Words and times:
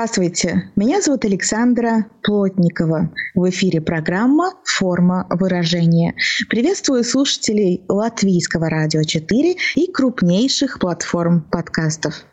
Здравствуйте, 0.00 0.70
меня 0.76 1.02
зовут 1.02 1.26
Александра 1.26 2.06
Плотникова. 2.22 3.12
В 3.34 3.50
эфире 3.50 3.82
программа 3.82 4.54
«Форма 4.64 5.26
выражения». 5.28 6.14
Приветствую 6.48 7.04
слушателей 7.04 7.84
Латвийского 7.86 8.70
радио 8.70 9.02
4 9.02 9.56
и 9.74 9.92
крупнейших 9.92 10.78
платформ 10.78 11.42
подкастов. 11.42 12.24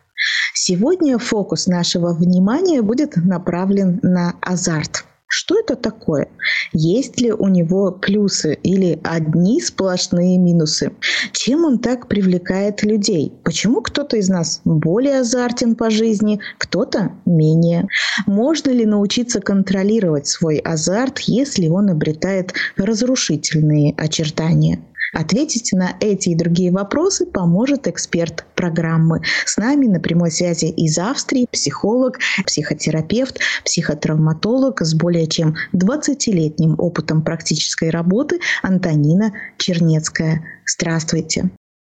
Сегодня 0.54 1.18
фокус 1.18 1.66
нашего 1.66 2.14
внимания 2.14 2.80
будет 2.80 3.16
направлен 3.16 4.00
на 4.02 4.34
азарт– 4.40 5.04
что 5.28 5.60
это 5.60 5.76
такое? 5.76 6.28
Есть 6.72 7.20
ли 7.20 7.30
у 7.32 7.48
него 7.48 7.92
плюсы 7.92 8.54
или 8.54 8.98
одни 9.04 9.60
сплошные 9.60 10.38
минусы? 10.38 10.92
Чем 11.32 11.66
он 11.66 11.78
так 11.78 12.08
привлекает 12.08 12.82
людей? 12.82 13.34
Почему 13.44 13.82
кто-то 13.82 14.16
из 14.16 14.30
нас 14.30 14.62
более 14.64 15.20
азартен 15.20 15.76
по 15.76 15.90
жизни, 15.90 16.40
кто-то 16.56 17.12
менее? 17.26 17.88
Можно 18.26 18.70
ли 18.70 18.86
научиться 18.86 19.40
контролировать 19.40 20.26
свой 20.26 20.56
азарт, 20.58 21.18
если 21.20 21.68
он 21.68 21.90
обретает 21.90 22.54
разрушительные 22.76 23.94
очертания? 23.98 24.80
Ответить 25.12 25.72
на 25.72 25.96
эти 26.00 26.30
и 26.30 26.34
другие 26.34 26.70
вопросы 26.70 27.26
поможет 27.26 27.86
эксперт 27.88 28.44
программы. 28.54 29.22
С 29.46 29.56
нами 29.56 29.86
на 29.86 30.00
прямой 30.00 30.30
связи 30.30 30.66
из 30.66 30.98
Австрии 30.98 31.46
психолог, 31.50 32.18
психотерапевт, 32.44 33.38
психотравматолог 33.64 34.80
с 34.80 34.94
более 34.94 35.26
чем 35.26 35.54
20-летним 35.74 36.76
опытом 36.78 37.22
практической 37.22 37.90
работы 37.90 38.40
Антонина 38.62 39.32
Чернецкая. 39.56 40.44
Здравствуйте. 40.66 41.50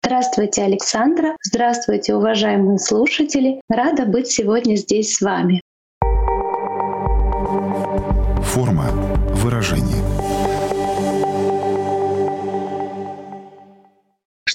Здравствуйте, 0.05 0.63
Александра. 0.63 1.37
Здравствуйте, 1.43 2.15
уважаемые 2.15 2.79
слушатели. 2.79 3.61
Рада 3.69 4.05
быть 4.05 4.27
сегодня 4.27 4.75
здесь 4.77 5.15
с 5.15 5.21
вами. 5.21 5.61
Форма 8.43 8.91
выражения. 9.37 10.22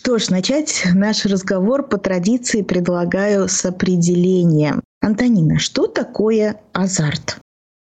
Что 0.08 0.20
ж, 0.20 0.30
начать 0.30 0.84
наш 0.96 1.26
разговор 1.26 1.86
по 1.86 1.98
традиции 1.98 2.62
предлагаю 2.62 3.50
с 3.50 3.66
определения. 3.66 4.80
Антонина, 5.02 5.60
что 5.60 5.86
такое 5.88 6.62
азарт? 6.72 7.40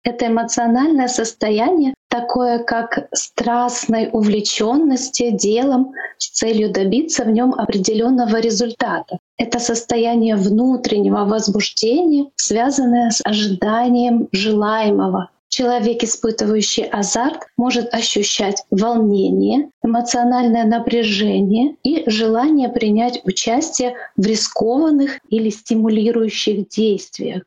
Это 0.06 0.28
эмоциональное 0.28 1.10
состояние, 1.10 1.94
такое 2.08 2.60
как 2.60 3.10
страстной 3.14 4.10
увлеченности 4.14 5.32
делом 5.32 5.92
с 6.18 6.30
целью 6.30 6.72
добиться 6.72 7.26
в 7.26 7.32
нем 7.32 7.54
определенного 7.54 8.40
результата. 8.40 9.18
Это 9.38 9.60
состояние 9.60 10.38
внутреннего 10.38 11.26
возбуждения, 11.26 12.32
связанное 12.38 13.10
с 13.10 13.20
ожиданием 13.26 14.30
желаемого, 14.32 15.32
Человек, 15.50 16.04
испытывающий 16.04 16.84
азарт, 16.84 17.44
может 17.56 17.94
ощущать 17.94 18.64
волнение, 18.72 19.70
эмоциональное 19.84 20.66
напряжение 20.66 21.76
и 21.84 22.10
желание 22.10 22.70
принять 22.70 23.22
участие 23.24 23.96
в 24.18 24.26
рискованных 24.26 25.20
или 25.30 25.50
стимулирующих 25.50 26.68
действиях. 26.68 27.44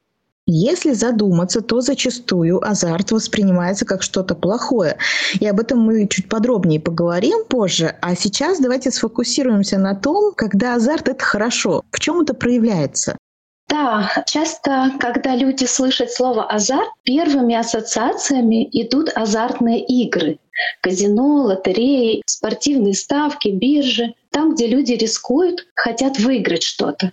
Если 0.50 0.92
задуматься, 0.92 1.60
то 1.60 1.82
зачастую 1.82 2.66
азарт 2.66 3.12
воспринимается 3.12 3.84
как 3.84 4.02
что-то 4.02 4.34
плохое. 4.34 4.96
И 5.40 5.46
об 5.46 5.60
этом 5.60 5.78
мы 5.78 6.08
чуть 6.08 6.30
подробнее 6.30 6.80
поговорим 6.80 7.44
позже. 7.44 7.96
А 8.00 8.14
сейчас 8.16 8.58
давайте 8.58 8.90
сфокусируемся 8.90 9.78
на 9.78 9.94
том, 9.94 10.32
когда 10.34 10.74
азарт— 10.74 11.08
это 11.10 11.22
хорошо. 11.22 11.82
В 11.92 12.00
чем 12.00 12.22
это 12.22 12.32
проявляется? 12.32 13.18
Да, 13.68 14.24
часто, 14.26 14.92
когда 14.98 15.36
люди 15.36 15.64
слышат 15.64 16.10
слово 16.10 16.44
азарт, 16.44 16.88
первыми 17.02 17.54
ассоциациями 17.54 18.68
идут 18.72 19.10
азартные 19.14 19.84
игры. 19.84 20.38
Казино, 20.80 21.42
лотереи, 21.44 22.22
спортивные 22.26 22.94
ставки, 22.94 23.48
биржи. 23.48 24.14
Там, 24.30 24.54
где 24.54 24.66
люди 24.66 24.92
рискуют, 24.92 25.66
хотят 25.74 26.18
выиграть 26.18 26.62
что-то. 26.62 27.12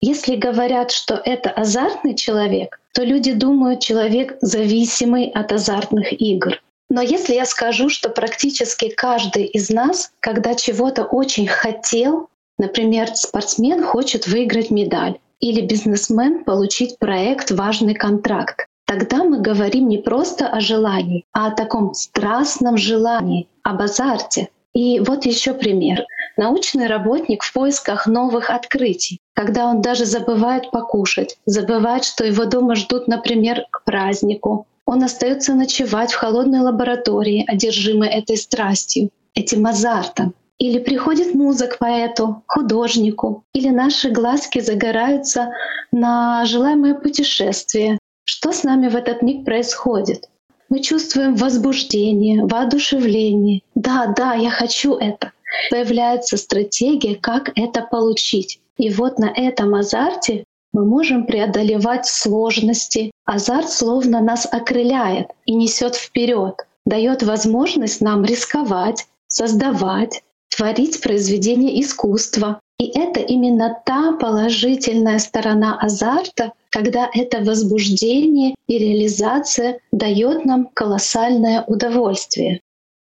Если 0.00 0.36
говорят, 0.36 0.90
что 0.90 1.14
это 1.14 1.50
азартный 1.50 2.14
человек, 2.14 2.80
то 2.92 3.02
люди 3.02 3.32
думают, 3.32 3.80
человек 3.80 4.36
зависимый 4.40 5.30
от 5.30 5.52
азартных 5.52 6.12
игр. 6.20 6.60
Но 6.90 7.00
если 7.00 7.34
я 7.34 7.46
скажу, 7.46 7.88
что 7.88 8.10
практически 8.10 8.88
каждый 8.88 9.44
из 9.46 9.70
нас, 9.70 10.12
когда 10.20 10.54
чего-то 10.54 11.04
очень 11.04 11.46
хотел, 11.46 12.28
например, 12.58 13.14
спортсмен 13.16 13.82
хочет 13.82 14.26
выиграть 14.26 14.70
медаль, 14.70 15.18
или 15.44 15.60
бизнесмен 15.60 16.42
получить 16.42 16.98
проект, 16.98 17.50
важный 17.50 17.94
контракт. 17.94 18.66
Тогда 18.86 19.24
мы 19.24 19.42
говорим 19.42 19.88
не 19.88 19.98
просто 19.98 20.48
о 20.48 20.60
желании, 20.60 21.26
а 21.32 21.48
о 21.48 21.50
таком 21.50 21.92
страстном 21.92 22.78
желании, 22.78 23.46
об 23.62 23.82
азарте. 23.82 24.48
И 24.72 25.00
вот 25.00 25.26
еще 25.26 25.52
пример. 25.52 26.06
Научный 26.38 26.86
работник 26.86 27.42
в 27.42 27.52
поисках 27.52 28.06
новых 28.06 28.48
открытий, 28.48 29.20
когда 29.34 29.66
он 29.66 29.82
даже 29.82 30.06
забывает 30.06 30.70
покушать, 30.70 31.36
забывает, 31.44 32.04
что 32.04 32.24
его 32.24 32.46
дома 32.46 32.74
ждут, 32.74 33.06
например, 33.06 33.66
к 33.70 33.84
празднику. 33.84 34.66
Он 34.86 35.02
остается 35.02 35.52
ночевать 35.54 36.12
в 36.12 36.16
холодной 36.16 36.60
лаборатории, 36.60 37.44
одержимой 37.46 38.08
этой 38.08 38.38
страстью, 38.38 39.10
этим 39.34 39.66
азартом. 39.66 40.34
Или 40.58 40.78
приходит 40.78 41.34
муза 41.34 41.66
к 41.66 41.78
поэту, 41.78 42.42
художнику, 42.46 43.44
или 43.52 43.68
наши 43.68 44.10
глазки 44.10 44.60
загораются 44.60 45.52
на 45.90 46.44
желаемое 46.44 46.94
путешествие. 46.94 47.98
Что 48.24 48.52
с 48.52 48.62
нами 48.62 48.88
в 48.88 48.96
этот 48.96 49.22
миг 49.22 49.44
происходит? 49.44 50.28
Мы 50.68 50.80
чувствуем 50.80 51.34
возбуждение, 51.34 52.44
воодушевление. 52.46 53.62
Да, 53.74 54.12
да, 54.16 54.34
я 54.34 54.50
хочу 54.50 54.94
это. 54.94 55.32
Появляется 55.70 56.36
стратегия, 56.36 57.16
как 57.16 57.50
это 57.56 57.82
получить. 57.82 58.60
И 58.78 58.90
вот 58.90 59.18
на 59.18 59.30
этом 59.30 59.74
азарте 59.74 60.44
мы 60.72 60.84
можем 60.84 61.26
преодолевать 61.26 62.06
сложности. 62.06 63.12
Азарт 63.24 63.70
словно 63.70 64.20
нас 64.20 64.48
окрыляет 64.50 65.28
и 65.46 65.54
несет 65.54 65.94
вперед, 65.94 66.66
дает 66.84 67.22
возможность 67.22 68.00
нам 68.00 68.24
рисковать, 68.24 69.06
создавать, 69.28 70.22
творить 70.56 71.00
произведение 71.00 71.80
искусства. 71.80 72.60
И 72.78 72.86
это 72.86 73.20
именно 73.20 73.76
та 73.86 74.12
положительная 74.12 75.18
сторона 75.18 75.78
азарта, 75.80 76.52
когда 76.70 77.08
это 77.14 77.38
возбуждение 77.38 78.54
и 78.66 78.78
реализация 78.78 79.78
дает 79.92 80.44
нам 80.44 80.68
колоссальное 80.74 81.62
удовольствие. 81.62 82.60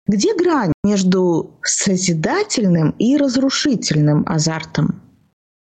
Где 0.05 0.33
грань 0.35 0.71
между 0.83 1.51
созидательным 1.63 2.91
и 2.99 3.17
разрушительным 3.17 4.23
азартом? 4.27 5.01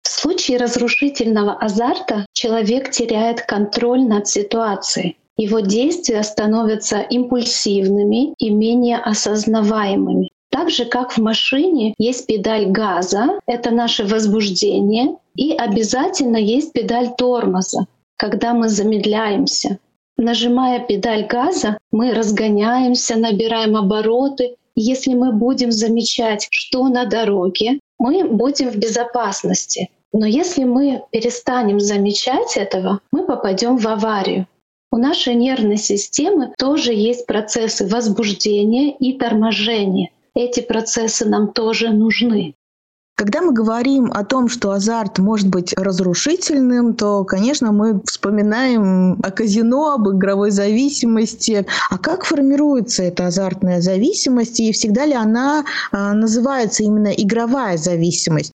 В 0.03 0.09
случае 0.09 0.57
разрушительного 0.57 1.53
азарта 1.53 2.25
человек 2.33 2.91
теряет 2.91 3.41
контроль 3.41 4.03
над 4.03 4.27
ситуацией. 4.27 5.17
Его 5.37 5.61
действия 5.61 6.21
становятся 6.23 6.99
импульсивными 6.99 8.33
и 8.37 8.49
менее 8.51 8.97
осознаваемыми. 8.97 10.29
Так 10.55 10.69
же, 10.69 10.85
как 10.85 11.11
в 11.11 11.17
машине 11.17 11.93
есть 11.97 12.27
педаль 12.27 12.67
газа, 12.67 13.41
это 13.45 13.71
наше 13.71 14.05
возбуждение, 14.05 15.17
и 15.35 15.51
обязательно 15.51 16.37
есть 16.37 16.71
педаль 16.71 17.09
тормоза, 17.17 17.87
когда 18.15 18.53
мы 18.53 18.69
замедляемся. 18.69 19.79
Нажимая 20.15 20.79
педаль 20.79 21.27
газа, 21.27 21.77
мы 21.91 22.13
разгоняемся, 22.13 23.17
набираем 23.17 23.75
обороты. 23.75 24.55
Если 24.77 25.13
мы 25.13 25.33
будем 25.33 25.73
замечать, 25.73 26.47
что 26.51 26.87
на 26.87 27.03
дороге, 27.03 27.81
мы 27.99 28.23
будем 28.23 28.69
в 28.69 28.77
безопасности. 28.77 29.89
Но 30.13 30.25
если 30.25 30.63
мы 30.63 31.03
перестанем 31.11 31.81
замечать 31.81 32.55
этого, 32.55 33.01
мы 33.11 33.25
попадем 33.25 33.75
в 33.75 33.85
аварию. 33.89 34.47
У 34.89 34.95
нашей 34.97 35.35
нервной 35.35 35.75
системы 35.75 36.53
тоже 36.57 36.93
есть 36.93 37.25
процессы 37.25 37.85
возбуждения 37.85 38.95
и 38.95 39.19
торможения 39.19 40.11
эти 40.35 40.59
процессы 40.59 41.25
нам 41.25 41.51
тоже 41.53 41.89
нужны. 41.89 42.55
Когда 43.17 43.41
мы 43.41 43.53
говорим 43.53 44.11
о 44.11 44.25
том, 44.25 44.49
что 44.49 44.71
азарт 44.71 45.19
может 45.19 45.47
быть 45.47 45.73
разрушительным, 45.77 46.95
то, 46.95 47.23
конечно, 47.23 47.71
мы 47.71 48.01
вспоминаем 48.05 49.21
о 49.23 49.31
казино, 49.31 49.93
об 49.93 50.09
игровой 50.09 50.51
зависимости. 50.51 51.65
А 51.89 51.97
как 51.97 52.25
формируется 52.25 53.03
эта 53.03 53.27
азартная 53.27 53.79
зависимость 53.79 54.59
и 54.59 54.73
всегда 54.73 55.05
ли 55.05 55.13
она 55.13 55.63
а, 55.93 56.13
называется 56.13 56.83
именно 56.83 57.07
игровая 57.07 57.77
зависимость? 57.77 58.51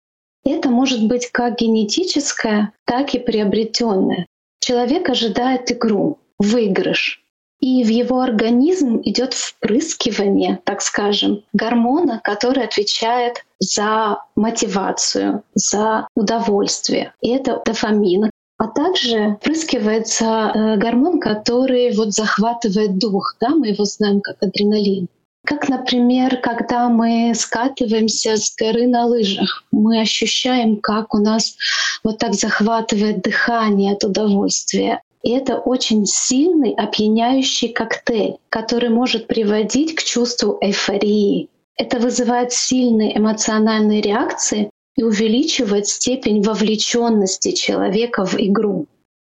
Это 0.45 0.71
может 0.71 1.07
быть 1.07 1.31
как 1.31 1.59
генетическое, 1.59 2.73
так 2.85 3.15
и 3.15 3.21
приобретенное. 3.21 4.27
Человек 4.59 5.09
ожидает 5.09 5.71
игру, 5.71 6.19
выигрыш. 6.41 7.23
И 7.61 7.83
в 7.83 7.89
его 7.89 8.21
организм 8.21 9.01
идет 9.05 9.35
впрыскивание, 9.35 10.61
так 10.65 10.81
скажем, 10.81 11.43
гормона, 11.53 12.21
который 12.23 12.65
отвечает 12.65 13.45
за 13.59 14.23
мотивацию, 14.37 15.43
за 15.55 16.07
удовольствие. 16.15 17.15
И 17.21 17.31
это 17.31 17.61
дофамин. 17.65 18.31
А 18.59 18.67
также 18.67 19.37
впрыскивается 19.41 20.25
э, 20.25 20.77
гормон, 20.79 21.21
который 21.21 21.95
вот 21.97 22.13
захватывает 22.13 22.99
дух. 22.99 23.37
Да, 23.41 23.51
мы 23.51 23.69
его 23.69 23.85
знаем 23.85 24.21
как 24.21 24.43
адреналин. 24.43 25.09
Как, 25.45 25.69
например, 25.69 26.41
когда 26.43 26.89
мы 26.89 27.33
скатываемся 27.35 28.37
с 28.37 28.55
горы 28.55 28.87
на 28.87 29.07
лыжах, 29.07 29.65
мы 29.71 30.01
ощущаем, 30.01 30.77
как 30.77 31.15
у 31.15 31.19
нас 31.19 31.57
вот 32.05 32.19
так 32.19 32.35
захватывает 32.35 33.23
дыхание 33.23 33.95
от 33.95 34.05
удовольствия. 34.05 35.01
И 35.23 35.31
это 35.31 35.59
очень 35.59 36.07
сильный 36.07 36.73
опьяняющий 36.73 37.69
коктейль, 37.69 38.37
который 38.49 38.89
может 38.89 39.27
приводить 39.27 39.95
к 39.95 40.03
чувству 40.03 40.59
эйфории. 40.61 41.49
Это 41.77 41.99
вызывает 41.99 42.53
сильные 42.53 43.17
эмоциональные 43.17 44.01
реакции 44.01 44.71
и 44.97 45.03
увеличивает 45.03 45.87
степень 45.87 46.43
вовлеченности 46.43 47.53
человека 47.53 48.25
в 48.25 48.35
игру. 48.35 48.87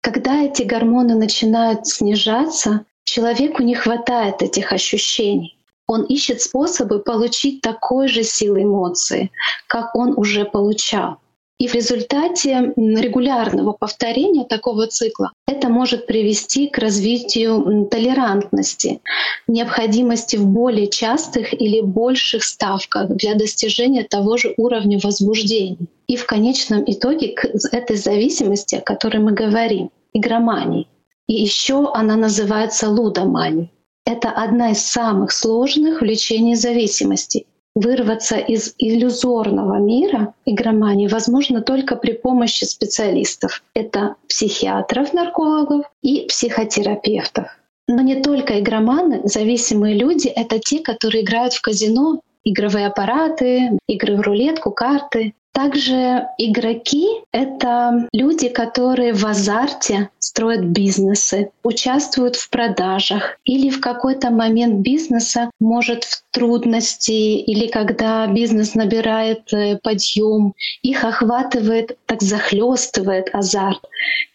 Когда 0.03 0.43
эти 0.43 0.63
гормоны 0.63 1.15
начинают 1.15 1.87
снижаться, 1.87 2.85
человеку 3.05 3.63
не 3.63 3.75
хватает 3.75 4.43
этих 4.43 4.73
ощущений. 4.73 5.57
Он 5.87 6.05
ищет 6.05 6.41
способы 6.41 6.99
получить 6.99 7.61
такой 7.61 8.09
же 8.09 8.23
силы 8.23 8.63
эмоции, 8.63 9.31
как 9.67 9.95
он 9.95 10.15
уже 10.19 10.45
получал. 10.45 11.19
И 11.59 11.69
в 11.69 11.75
результате 11.75 12.73
регулярного 12.77 13.73
повторения 13.73 14.45
такого 14.45 14.89
цикла 14.89 15.33
это 15.47 15.69
может 15.69 16.07
привести 16.07 16.69
к 16.69 16.79
развитию 16.79 17.87
толерантности, 17.91 19.01
необходимости 19.47 20.35
в 20.37 20.47
более 20.47 20.89
частых 20.89 21.53
или 21.53 21.81
больших 21.81 22.43
ставках 22.43 23.09
для 23.11 23.35
достижения 23.35 24.03
того 24.03 24.37
же 24.37 24.55
уровня 24.57 24.99
возбуждения. 25.03 25.87
И 26.09 26.17
в 26.17 26.27
конечном 26.27 26.83
итоге 26.87 27.29
к 27.29 27.45
этой 27.73 27.97
зависимости, 27.97 28.75
о 28.75 28.81
которой 28.81 29.19
мы 29.19 29.33
говорим, 29.33 29.91
игромании. 30.13 30.89
И 31.29 31.35
еще 31.35 31.91
она 31.95 32.17
называется 32.17 32.91
лудоманией. 32.91 33.71
Это 34.05 34.29
одна 34.31 34.73
из 34.73 34.85
самых 34.85 35.33
сложных 35.33 36.03
влечений 36.03 36.57
зависимости. 36.57 37.47
Вырваться 37.75 38.37
из 38.37 38.75
иллюзорного 38.79 39.79
мира 39.79 40.35
игромании 40.47 41.09
возможно 41.09 41.61
только 41.61 41.97
при 41.97 42.13
помощи 42.13 42.65
специалистов. 42.65 43.65
Это 43.75 44.15
психиатров, 44.29 45.13
наркологов 45.13 45.87
и 46.01 46.27
психотерапевтов. 46.27 47.49
Но 47.89 48.01
не 48.01 48.23
только 48.23 48.61
игроманы, 48.61 49.23
зависимые 49.25 49.97
люди— 49.97 50.29
это 50.37 50.59
те, 50.59 50.79
которые 50.81 51.25
играют 51.25 51.53
в 51.53 51.61
казино, 51.63 52.21
игровые 52.45 52.87
аппараты, 52.87 53.79
игры 53.89 54.17
в 54.17 54.21
рулетку, 54.21 54.71
карты. 54.71 55.35
Также 55.55 56.27
игроки— 56.37 57.07
это 57.33 58.09
люди, 58.13 58.49
которые 58.49 59.13
в 59.15 59.25
азарте 59.25 60.11
строят 60.19 60.65
бизнесы, 60.65 61.53
участвуют 61.63 62.35
в 62.35 62.51
продажах 62.51 63.39
или 63.45 63.71
в 63.71 63.81
какой-то 63.81 64.31
момент 64.31 64.81
бизнеса 64.81 65.53
может 65.61 66.03
в 66.03 66.25
трудности 66.33 67.13
или 67.13 67.69
когда 67.69 68.27
бизнес 68.27 68.75
набирает 68.75 69.53
э, 69.53 69.79
подъем, 69.81 70.55
их 70.83 71.05
охватывает, 71.05 71.99
так 72.07 72.21
захлестывает 72.21 73.33
азарт, 73.33 73.85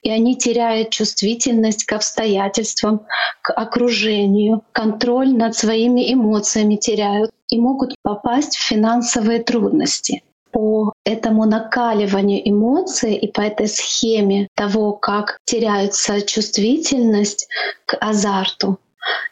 и 0.01 0.09
они 0.09 0.37
теряют 0.37 0.91
чувствительность 0.91 1.83
к 1.83 1.91
обстоятельствам, 1.91 3.01
к 3.41 3.51
окружению, 3.51 4.63
контроль 4.71 5.35
над 5.35 5.53
своими 5.53 6.13
эмоциями 6.13 6.77
теряют 6.77 7.31
и 7.49 7.59
могут 7.59 7.95
попасть 8.03 8.55
в 8.55 8.65
финансовые 8.65 9.43
трудности 9.43 10.23
по 10.51 10.93
этому 11.05 11.45
накаливанию 11.45 12.41
эмоций 12.49 13.15
и 13.15 13.31
по 13.31 13.41
этой 13.41 13.67
схеме 13.67 14.47
того, 14.55 14.93
как 14.93 15.39
теряется 15.45 16.21
чувствительность 16.21 17.47
к 17.85 17.97
азарту, 17.99 18.79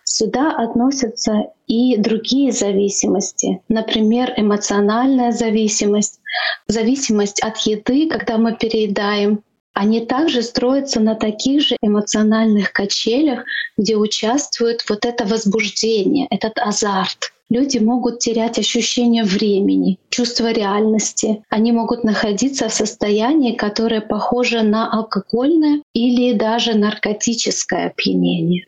Сюда 0.03 0.51
относятся 0.51 1.51
и 1.67 1.97
другие 1.97 2.51
зависимости, 2.51 3.61
например, 3.67 4.33
эмоциональная 4.37 5.31
зависимость, 5.31 6.19
зависимость 6.67 7.41
от 7.41 7.57
еды, 7.59 8.07
когда 8.07 8.37
мы 8.37 8.55
переедаем. 8.55 9.43
Они 9.73 10.03
также 10.05 10.41
строятся 10.41 10.99
на 10.99 11.13
таких 11.15 11.61
же 11.61 11.77
эмоциональных 11.81 12.71
качелях, 12.71 13.43
где 13.77 13.95
участвует 13.95 14.83
вот 14.89 15.05
это 15.05 15.25
возбуждение, 15.25 16.27
этот 16.31 16.57
азарт 16.57 17.31
люди 17.49 17.77
могут 17.77 18.19
терять 18.19 18.59
ощущение 18.59 19.23
времени, 19.23 19.99
чувство 20.09 20.51
реальности. 20.51 21.43
Они 21.49 21.71
могут 21.71 22.03
находиться 22.03 22.69
в 22.69 22.73
состоянии, 22.73 23.55
которое 23.55 24.01
похоже 24.01 24.63
на 24.63 24.91
алкогольное 24.91 25.81
или 25.93 26.33
даже 26.33 26.73
наркотическое 26.75 27.87
опьянение. 27.87 28.65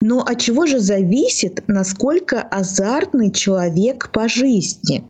Но 0.00 0.20
от 0.20 0.40
чего 0.40 0.66
же 0.66 0.80
зависит, 0.80 1.62
насколько 1.68 2.42
азартный 2.42 3.30
человек 3.30 4.10
по 4.12 4.28
жизни? 4.28 5.04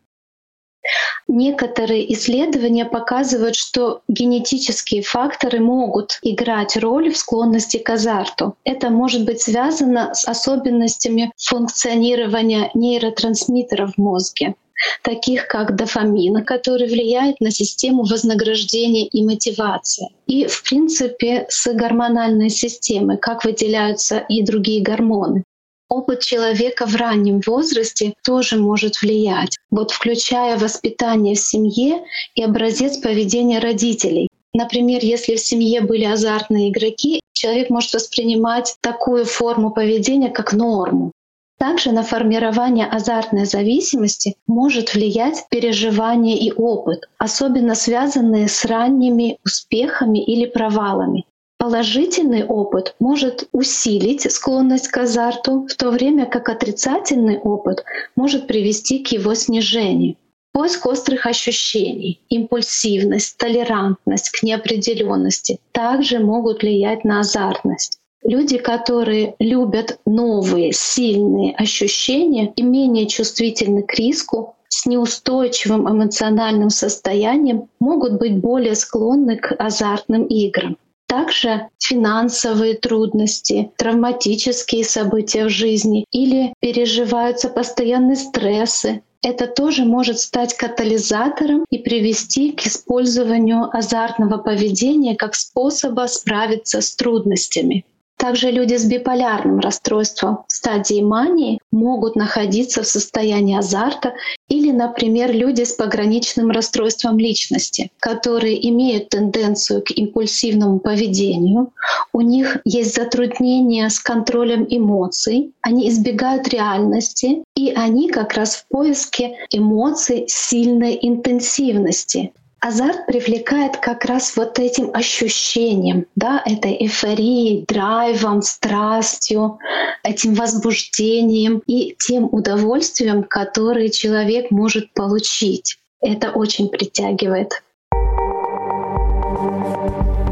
Некоторые 1.29 2.13
исследования 2.13 2.85
показывают, 2.85 3.55
что 3.55 4.03
генетические 4.09 5.03
факторы 5.03 5.61
могут 5.61 6.19
играть 6.23 6.77
роль 6.77 7.11
в 7.11 7.17
склонности 7.17 7.79
к 7.79 7.89
азарту. 7.91 8.57
Это 8.65 8.91
может 8.91 9.25
быть 9.25 9.41
связано 9.41 10.15
с 10.15 10.27
особенностями 10.27 11.33
функционирования 11.37 12.71
нейротрансмиттеров 12.75 13.95
в 13.95 13.99
мозге 13.99 14.55
таких 15.03 15.47
как 15.47 15.77
дофамин, 15.77 16.45
который 16.45 16.89
влияет 16.89 17.41
на 17.41 17.51
систему 17.51 18.05
вознаграждения 18.05 19.07
и 19.07 19.25
мотивации. 19.25 20.09
И, 20.27 20.47
в 20.47 20.63
принципе, 20.65 21.47
с 21.49 21.73
гормональной 21.73 22.51
системой, 22.51 23.17
как 23.17 23.45
выделяются 23.45 24.19
и 24.19 24.43
другие 24.43 24.83
гормоны 24.83 25.45
опыт 25.93 26.21
человека 26.21 26.87
в 26.87 26.97
раннем 26.97 27.41
возрасте 27.47 28.15
тоже 28.25 28.57
может 28.57 29.03
влиять, 29.03 29.59
вот 29.71 29.91
включая 29.91 30.59
воспитание 30.59 31.35
в 31.35 31.41
семье 31.41 32.03
и 32.35 32.43
образец 32.43 32.97
поведения 32.97 33.59
родителей. 33.59 34.29
Например, 34.55 35.01
если 35.03 35.37
в 35.37 35.41
семье 35.41 35.83
были 35.83 36.05
азартные 36.05 36.71
игроки, 36.71 37.21
человек 37.33 37.71
может 37.71 37.93
воспринимать 37.93 38.77
такую 38.81 39.25
форму 39.25 39.71
поведения 39.71 40.31
как 40.31 40.53
норму. 40.53 41.13
Также 41.59 41.93
на 41.93 42.03
формирование 42.03 42.87
азартной 42.87 43.45
зависимости 43.45 44.35
может 44.47 44.95
влиять 44.95 45.45
переживание 45.49 46.37
и 46.39 46.53
опыт, 46.53 47.09
особенно 47.19 47.75
связанные 47.75 48.49
с 48.49 48.65
ранними 48.65 49.39
успехами 49.45 50.19
или 50.19 50.47
провалами. 50.47 51.25
Положительный 51.63 52.45
опыт 52.45 52.97
может 52.99 53.49
усилить 53.53 54.29
склонность 54.33 54.89
к 54.89 54.99
азарту, 54.99 55.69
в 55.71 55.77
то 55.77 55.91
время 55.91 56.27
как 56.27 56.49
отрицательный 56.49 57.39
опыт 57.39 57.85
может 58.17 58.49
привести 58.49 58.99
к 59.05 59.13
его 59.13 59.33
снижению. 59.35 60.17
Поиск 60.53 60.85
острых 60.87 61.25
ощущений, 61.25 62.21
импульсивность, 62.31 63.37
толерантность 63.37 64.31
к 64.31 64.43
неопределенности 64.43 65.61
также 65.71 66.19
могут 66.19 66.63
влиять 66.63 67.05
на 67.05 67.21
азартность. 67.21 68.01
Люди, 68.25 68.59
которые 68.59 69.37
любят 69.39 70.01
новые, 70.05 70.73
сильные 70.73 71.55
ощущения 71.55 72.53
и 72.57 72.63
менее 72.65 73.07
чувствительны 73.07 73.85
к 73.85 73.95
риску, 73.95 74.57
с 74.67 74.85
неустойчивым 74.85 75.89
эмоциональным 75.89 76.71
состоянием 76.71 77.69
могут 77.79 78.15
быть 78.19 78.37
более 78.37 78.75
склонны 78.75 79.37
к 79.37 79.55
азартным 79.57 80.25
играм. 80.25 80.77
Также 81.13 81.69
финансовые 81.79 82.73
трудности, 82.73 83.71
травматические 83.77 84.83
события 84.83 85.45
в 85.45 85.51
жизни 85.51 86.07
или 86.11 86.55
переживаются 86.61 87.51
постоянные 87.51 88.17
стрессы. 88.17 89.03
Это 89.23 89.47
тоже 89.47 89.85
может 89.85 90.19
стать 90.21 90.57
катализатором 90.57 91.67
и 91.69 91.77
привести 91.77 92.53
к 92.53 92.67
использованию 92.67 93.69
азартного 93.77 94.39
поведения 94.39 95.15
как 95.15 95.35
способа 95.35 96.07
справиться 96.07 96.81
с 96.81 96.97
трудностями. 96.97 97.85
Также 98.23 98.53
люди 98.53 98.77
с 98.77 98.85
биполярным 98.85 99.59
расстройством 99.59 100.45
в 100.47 100.53
стадии 100.53 101.03
мании 101.03 101.59
могут 101.73 102.15
находиться 102.15 102.85
в 102.85 102.87
состоянии 102.87 103.59
азарта 103.59 104.15
или, 104.49 104.71
например, 104.71 105.33
люди 105.33 105.65
с 105.65 105.73
пограничным 105.73 106.53
расстройством 106.53 107.19
личности, 107.19 107.91
которые 107.99 108.69
имеют 108.71 109.09
тенденцию 109.09 109.83
к 109.83 109.91
импульсивному 109.91 110.79
поведению, 110.79 111.73
у 112.13 112.21
них 112.21 112.59
есть 112.65 112.95
затруднения 112.95 113.91
с 113.91 113.99
контролем 113.99 114.69
эмоций, 114.71 115.53
они 115.61 115.89
избегают 115.89 116.47
реальности, 116.47 117.43
и 117.57 117.71
они 117.71 118.09
как 118.09 118.35
раз 118.35 118.55
в 118.55 118.69
поиске 118.69 119.37
эмоций 119.51 120.27
сильной 120.29 120.97
интенсивности. 121.03 122.33
Азарт 122.65 123.07
привлекает 123.07 123.77
как 123.79 124.05
раз 124.05 124.37
вот 124.37 124.61
этим 124.61 124.95
ощущением, 124.95 126.07
да, 126.15 126.41
этой 126.47 126.81
эйфорией, 126.81 127.65
драйвом, 127.67 128.41
страстью, 128.41 129.59
этим 130.05 130.35
возбуждением 130.35 131.61
и 131.67 131.97
тем 131.99 132.29
удовольствием, 132.31 133.25
которое 133.25 133.89
человек 133.89 134.53
может 134.53 134.95
получить. 134.95 135.79
Это 136.01 136.31
очень 136.31 136.69
притягивает. 136.69 137.65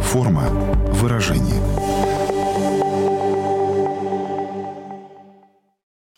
Форма 0.01 0.49
выражения. 1.01 1.80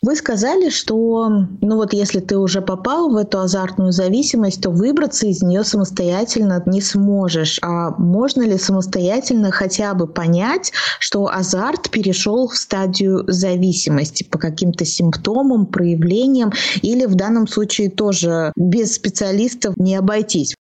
Вы 0.03 0.17
сказали, 0.17 0.67
что, 0.67 1.29
ну 1.61 1.77
вот 1.77 1.93
если 1.93 2.19
ты 2.19 2.37
уже 2.37 2.61
попал 2.61 3.09
в 3.09 3.15
эту 3.15 3.39
азартную 3.39 3.93
зависимость, 3.93 4.61
то 4.61 4.69
выбраться 4.69 5.27
из 5.27 5.41
нее 5.41 5.63
самостоятельно 5.63 6.61
не 6.65 6.81
сможешь. 6.81 7.57
А 7.61 7.91
можно 7.97 8.41
ли 8.41 8.57
самостоятельно 8.57 9.49
хотя 9.51 9.93
бы 9.93 10.05
понять, 10.07 10.73
что 10.99 11.27
азарт 11.27 11.89
перешел 11.89 12.49
в 12.49 12.57
стадию 12.57 13.23
зависимости 13.27 14.25
по 14.25 14.37
каким-то 14.37 14.83
симптомам, 14.83 15.67
проявлениям, 15.67 16.51
или 16.81 17.05
в 17.05 17.15
данном 17.15 17.47
случае 17.47 17.89
тоже 17.89 18.51
без 18.57 18.95
специалистов 18.95 19.77
не 19.77 19.95
обойтись? 19.95 20.53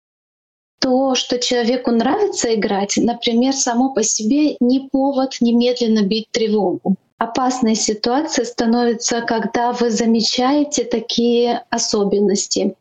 то, 0.79 1.15
что 1.15 1.39
человеку 1.39 1.93
нравится 1.93 2.53
играть, 2.57 2.95
например, 2.97 3.55
само 3.55 3.95
по 3.95 4.03
себе 4.03 4.57
не 4.59 4.89
повод 4.91 5.37
немедленно 5.41 6.03
бить 6.03 6.27
тревогу 6.33 6.97
опасной 7.23 7.77
ситуацией 7.77 8.47
становится, 8.47 9.21
когда 9.21 9.73
вы 9.73 9.91
замечаете 9.91 10.83
такие 10.83 11.65
особенности. 11.71 12.75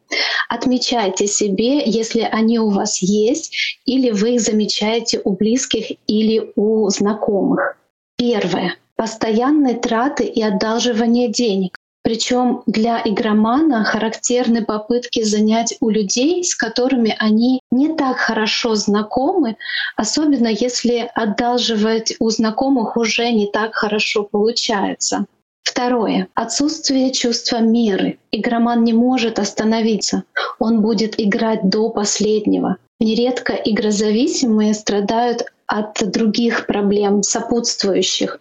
Отмечайте 0.50 1.28
себе, 1.28 1.84
если 1.86 2.22
они 2.22 2.58
у 2.60 2.70
вас 2.70 3.04
есть, 3.04 3.80
или 3.86 4.10
вы 4.10 4.36
их 4.36 4.42
замечаете 4.42 5.22
у 5.24 5.34
близких 5.34 5.96
или 6.08 6.52
у 6.56 6.90
знакомых. 6.90 7.78
Первое. 8.18 8.76
Постоянные 8.96 9.76
траты 9.76 10.26
и 10.26 10.42
одалживание 10.42 11.30
денег. 11.30 11.78
Причем 12.04 12.64
для 12.66 13.02
игромана 13.06 13.84
характерны 13.84 14.66
попытки 14.66 15.24
занять 15.24 15.78
у 15.82 15.90
людей, 15.90 16.44
с 16.44 16.56
которыми 16.56 17.16
они 17.20 17.62
не 17.72 17.96
так 17.96 18.18
хорошо 18.18 18.76
знакомы, 18.76 19.58
особенно 19.96 20.48
если 20.48 21.12
одалживать 21.14 22.16
у 22.20 22.30
знакомых 22.30 22.98
уже 22.98 23.32
не 23.32 23.48
так 23.48 23.76
хорошо 23.76 24.24
получается. 24.24 25.26
Второе. 25.64 26.28
Отсутствие 26.34 27.12
чувства 27.12 27.58
меры. 27.58 28.18
Игроман 28.32 28.84
не 28.84 28.94
может 28.94 29.38
остановиться. 29.38 30.24
Он 30.60 30.82
будет 30.82 31.20
играть 31.20 31.70
до 31.70 31.90
последнего. 31.90 32.78
Нередко 33.00 33.54
игрозависимые 33.54 34.74
страдают 34.74 35.46
от 35.68 36.12
других 36.12 36.66
проблем, 36.68 37.24
сопутствующих, 37.24 38.40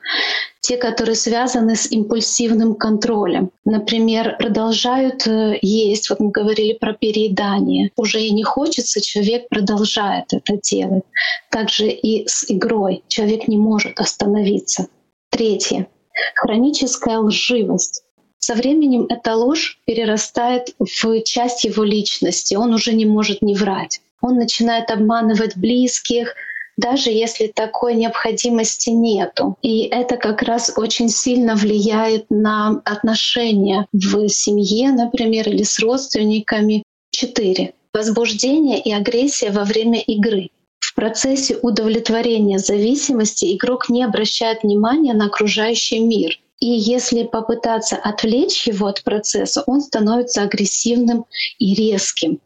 те, 0.61 0.77
которые 0.77 1.17
связаны 1.17 1.75
с 1.75 1.91
импульсивным 1.91 2.75
контролем. 2.75 3.51
Например, 3.65 4.37
продолжают 4.39 5.27
э, 5.27 5.59
есть, 5.63 6.11
вот 6.11 6.21
мы 6.21 6.31
говорили 6.31 6.75
про 6.75 6.93
переедание, 6.93 7.91
уже 7.97 8.21
и 8.21 8.31
не 8.31 8.43
хочется, 8.43 9.01
человек 9.01 9.49
продолжает 9.49 10.33
это 10.33 10.59
делать. 10.59 11.05
Также 11.51 11.89
и 11.89 12.29
с 12.29 12.45
игрой 12.51 13.03
человек 13.09 13.49
не 13.49 13.57
может 13.57 13.99
остановиться. 13.99 14.89
Третье. 15.31 15.87
Хроническая 16.35 17.19
лживость. 17.19 18.03
Со 18.39 18.55
временем 18.55 19.07
эта 19.09 19.37
ложь 19.37 19.79
перерастает 19.87 20.75
в 20.79 21.23
часть 21.23 21.65
его 21.65 21.85
личности, 21.85 22.55
он 22.55 22.75
уже 22.75 22.93
не 22.93 23.07
может 23.07 23.43
не 23.43 23.55
врать. 23.55 24.01
Он 24.23 24.37
начинает 24.37 24.91
обманывать 24.91 25.57
близких, 25.57 26.35
даже 26.77 27.11
если 27.11 27.47
такой 27.47 27.95
необходимости 27.95 28.91
нету. 28.91 29.57
И 29.63 29.83
это 29.83 30.17
как 30.17 30.43
раз 30.43 30.73
очень 30.77 31.09
сильно 31.09 31.55
влияет 31.55 32.27
на 32.31 32.81
отношения 32.85 33.87
в 33.93 34.29
семье, 34.29 34.91
например, 34.91 35.49
или 35.49 35.63
с 35.63 35.79
родственниками. 35.79 36.83
Четыре. 37.11 37.75
Возбуждение 37.93 38.81
и 38.81 38.93
агрессия 38.93 39.51
во 39.51 39.65
время 39.65 40.01
игры. 40.01 40.51
В 40.79 40.95
процессе 40.95 41.57
удовлетворения 41.61 42.59
зависимости 42.59 43.55
игрок 43.55 43.89
не 43.89 44.03
обращает 44.03 44.63
внимания 44.63 45.13
на 45.13 45.27
окружающий 45.27 46.01
мир. 46.01 46.39
И 46.61 46.67
если 46.67 47.23
попытаться 47.25 47.97
отвлечь 47.97 48.67
его 48.67 48.87
от 48.87 49.03
процесса, 49.03 49.63
он 49.67 49.81
становится 49.81 50.43
агрессивным 50.43 51.25
и 51.59 51.75
резким. 51.75 52.41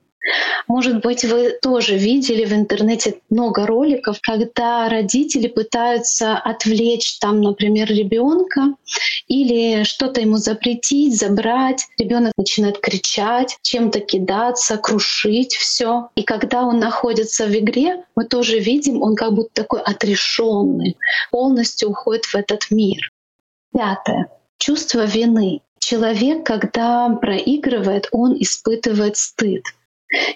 Может 0.67 1.03
быть, 1.03 1.25
вы 1.25 1.51
тоже 1.61 1.97
видели 1.97 2.45
в 2.45 2.53
интернете 2.53 3.21
много 3.29 3.67
роликов, 3.67 4.19
когда 4.23 4.89
родители 4.89 5.49
пытаются 5.49 6.37
отвлечь 6.37 7.19
там, 7.19 7.43
например, 7.43 7.89
ребенка 7.89 8.75
или 9.29 9.85
что-то 9.85 10.21
ему 10.21 10.37
запретить, 10.37 11.19
забрать. 11.19 11.87
Ребенок 11.99 12.33
начинает 12.37 12.79
кричать, 12.79 13.59
чем-то 13.63 14.01
кидаться, 14.01 14.79
крушить 14.79 15.55
все. 15.55 16.09
И 16.15 16.23
когда 16.23 16.65
он 16.65 16.79
находится 16.79 17.47
в 17.47 17.55
игре, 17.55 18.05
мы 18.17 18.25
тоже 18.25 18.59
видим, 18.59 19.03
он 19.03 19.17
как 19.17 19.33
будто 19.35 19.63
такой 19.63 19.81
отрешенный, 19.81 20.97
полностью 21.31 21.91
уходит 21.91 22.25
в 22.25 22.35
этот 22.35 22.71
мир. 22.71 23.11
Пятое. 23.73 24.29
Чувство 24.59 25.05
вины. 25.05 25.61
Человек, 25.79 26.47
когда 26.47 27.11
проигрывает, 27.11 28.09
он 28.11 28.35
испытывает 28.41 29.17
стыд. 29.19 29.65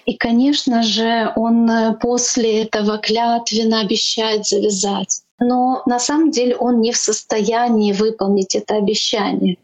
И, 0.05 0.15
конечно 0.17 0.83
же, 0.83 1.31
он 1.35 1.69
э, 1.69 1.93
после 1.99 2.63
этого 2.63 2.97
клятвенно 2.97 3.81
обещает 3.81 4.45
завязать. 4.45 5.21
Но 5.39 5.83
на 5.85 5.99
самом 5.99 6.31
деле 6.31 6.55
он 6.55 6.81
не 6.81 6.91
в 6.91 6.97
состоянии 6.97 7.93
выполнить 7.93 8.55
это 8.55 8.75
обещание. 8.75 9.57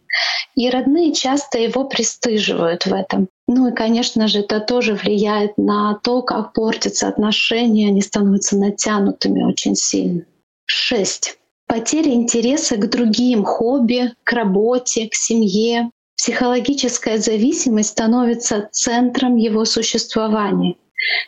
И 0.55 0.69
родные 0.69 1.13
часто 1.13 1.57
его 1.57 1.83
пристыживают 1.83 2.85
в 2.85 2.93
этом. 2.93 3.27
Ну 3.47 3.67
и, 3.67 3.73
конечно 3.73 4.27
же, 4.27 4.39
это 4.39 4.61
тоже 4.61 4.95
влияет 4.95 5.57
на 5.57 5.99
то, 6.01 6.21
как 6.21 6.53
портятся 6.53 7.07
отношения, 7.07 7.89
они 7.89 8.01
становятся 8.01 8.57
натянутыми 8.57 9.43
очень 9.43 9.75
сильно. 9.75 10.21
Шесть. 10.65 11.37
Потеря 11.67 12.13
интереса 12.13 12.77
к 12.77 12.89
другим 12.89 13.43
хобби, 13.43 14.13
к 14.23 14.31
работе, 14.33 15.09
к 15.09 15.15
семье, 15.15 15.89
Психологическая 16.17 17.17
зависимость 17.17 17.89
становится 17.89 18.69
центром 18.71 19.35
его 19.35 19.65
существования. 19.65 20.75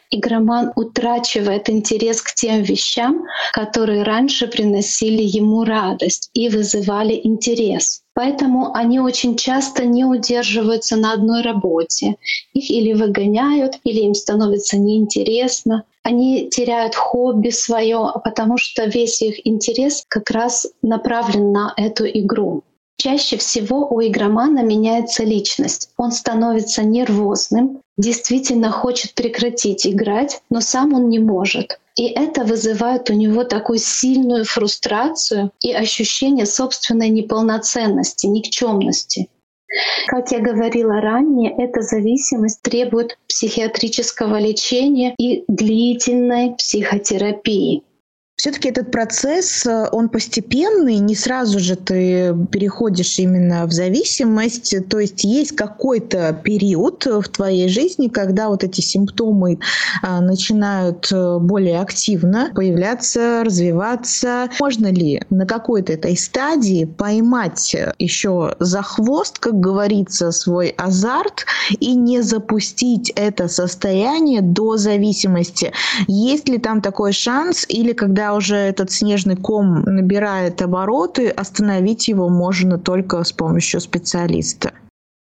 Игроман 0.10 0.72
утрачивает 0.75 1.70
интерес 1.70 2.22
к 2.22 2.34
тем 2.34 2.63
вещам, 2.63 3.25
которые 3.51 4.03
раньше 4.03 4.48
приносили 4.48 5.22
ему 5.22 5.65
радость 5.65 6.29
и 6.34 6.50
вызывали 6.50 7.20
интерес. 7.24 8.01
Поэтому 8.13 8.74
они 8.74 9.00
очень 9.00 9.36
часто 9.36 9.86
не 9.86 10.06
удерживаются 10.06 10.96
на 10.96 11.13
одной 11.13 11.44
работе. 11.44 12.15
Их 12.53 12.72
или 12.72 12.94
выгоняют, 12.94 13.75
или 13.84 14.00
им 14.00 14.15
становится 14.15 14.77
неинтересно. 14.77 15.84
Они 16.01 16.50
теряют 16.50 16.96
хобби 16.96 17.50
свое, 17.50 18.13
потому 18.24 18.58
что 18.58 18.86
весь 18.86 19.22
их 19.22 19.46
интерес 19.46 20.03
как 20.08 20.32
раз 20.32 20.65
направлен 20.82 21.51
на 21.51 21.74
эту 21.75 22.08
игру. 22.08 22.63
Чаще 23.00 23.38
всего 23.38 23.88
у 23.88 24.01
игромана 24.01 24.63
меняется 24.63 25.24
личность. 25.24 25.92
Он 25.98 26.12
становится 26.12 26.84
нервозным, 26.84 27.82
действительно 27.96 28.72
хочет 28.72 29.13
прекратить 29.13 29.86
играть, 29.86 30.42
но 30.50 30.62
сам 30.62 30.94
он 30.94 31.10
не 31.10 31.20
может. 31.20 31.80
И 31.96 32.06
это 32.06 32.44
вызывает 32.44 33.10
у 33.12 33.13
него 33.13 33.44
такую 33.44 33.77
сильную 33.77 34.46
фрустрацию 34.46 35.51
и 35.62 35.74
ощущение 35.74 36.48
собственной 36.48 37.10
неполноценности, 37.10 38.25
никчемности. 38.25 39.30
Как 40.08 40.32
я 40.32 40.39
говорила 40.39 41.01
ранее, 41.01 41.54
эта 41.58 41.82
зависимость 41.82 42.62
требует 42.62 43.18
психиатрического 43.27 44.39
лечения 44.39 45.13
и 45.20 45.44
длительной 45.48 46.56
психотерапии. 46.56 47.84
Все-таки 48.38 48.70
этот 48.70 48.91
процесс, 48.91 49.65
э, 49.65 49.88
он 49.91 50.10
постепенный, 50.10 51.00
не 51.00 51.15
сразу 51.15 51.58
же 51.58 51.75
ты 51.75 52.36
переходишь 52.51 53.17
именно 53.17 53.65
в 53.65 53.72
зависимость. 53.72 54.75
То 54.89 55.00
есть 55.00 55.24
есть 55.24 55.56
какой-то 55.56 56.39
период 56.44 57.03
в 57.08 57.27
твоей 57.29 57.67
жизни, 57.67 58.10
когда 58.10 58.50
вот 58.50 58.63
эти 58.63 58.82
симптомы 58.82 59.58
а, 60.03 60.22
начинают 60.22 61.12
э, 61.12 61.39
более 61.39 61.82
активно 61.82 62.51
появляться, 62.53 63.44
развиваться. 63.44 64.50
Можно 64.60 64.91
ли 64.91 65.24
на 65.32 65.48
какой-то 65.48 65.94
этой 65.94 66.15
стадии 66.15 66.86
поймать 66.86 67.75
еще 67.98 68.56
за 68.60 68.84
хвост, 68.84 69.39
как 69.39 69.60
говорится, 69.60 70.32
свой 70.32 70.70
азарт 70.77 71.48
и 71.79 71.96
не 71.96 72.22
запустить 72.22 73.12
это 73.15 73.48
состояние 73.48 74.41
до 74.41 74.77
зависимости? 74.77 75.72
Есть 76.08 76.48
ли 76.48 76.60
там 76.60 76.84
такой 76.84 77.13
шанс 77.13 77.65
или 77.67 77.94
когда 77.94 78.26
уже 78.34 78.55
этот 78.55 78.91
снежный 78.91 79.36
ком 79.36 79.81
набирает 79.84 80.62
обороты, 80.62 81.29
остановить 81.29 82.07
его 82.07 82.29
можно 82.29 82.77
только 82.77 83.24
с 83.24 83.31
помощью 83.31 83.79
специалиста. 83.79 84.74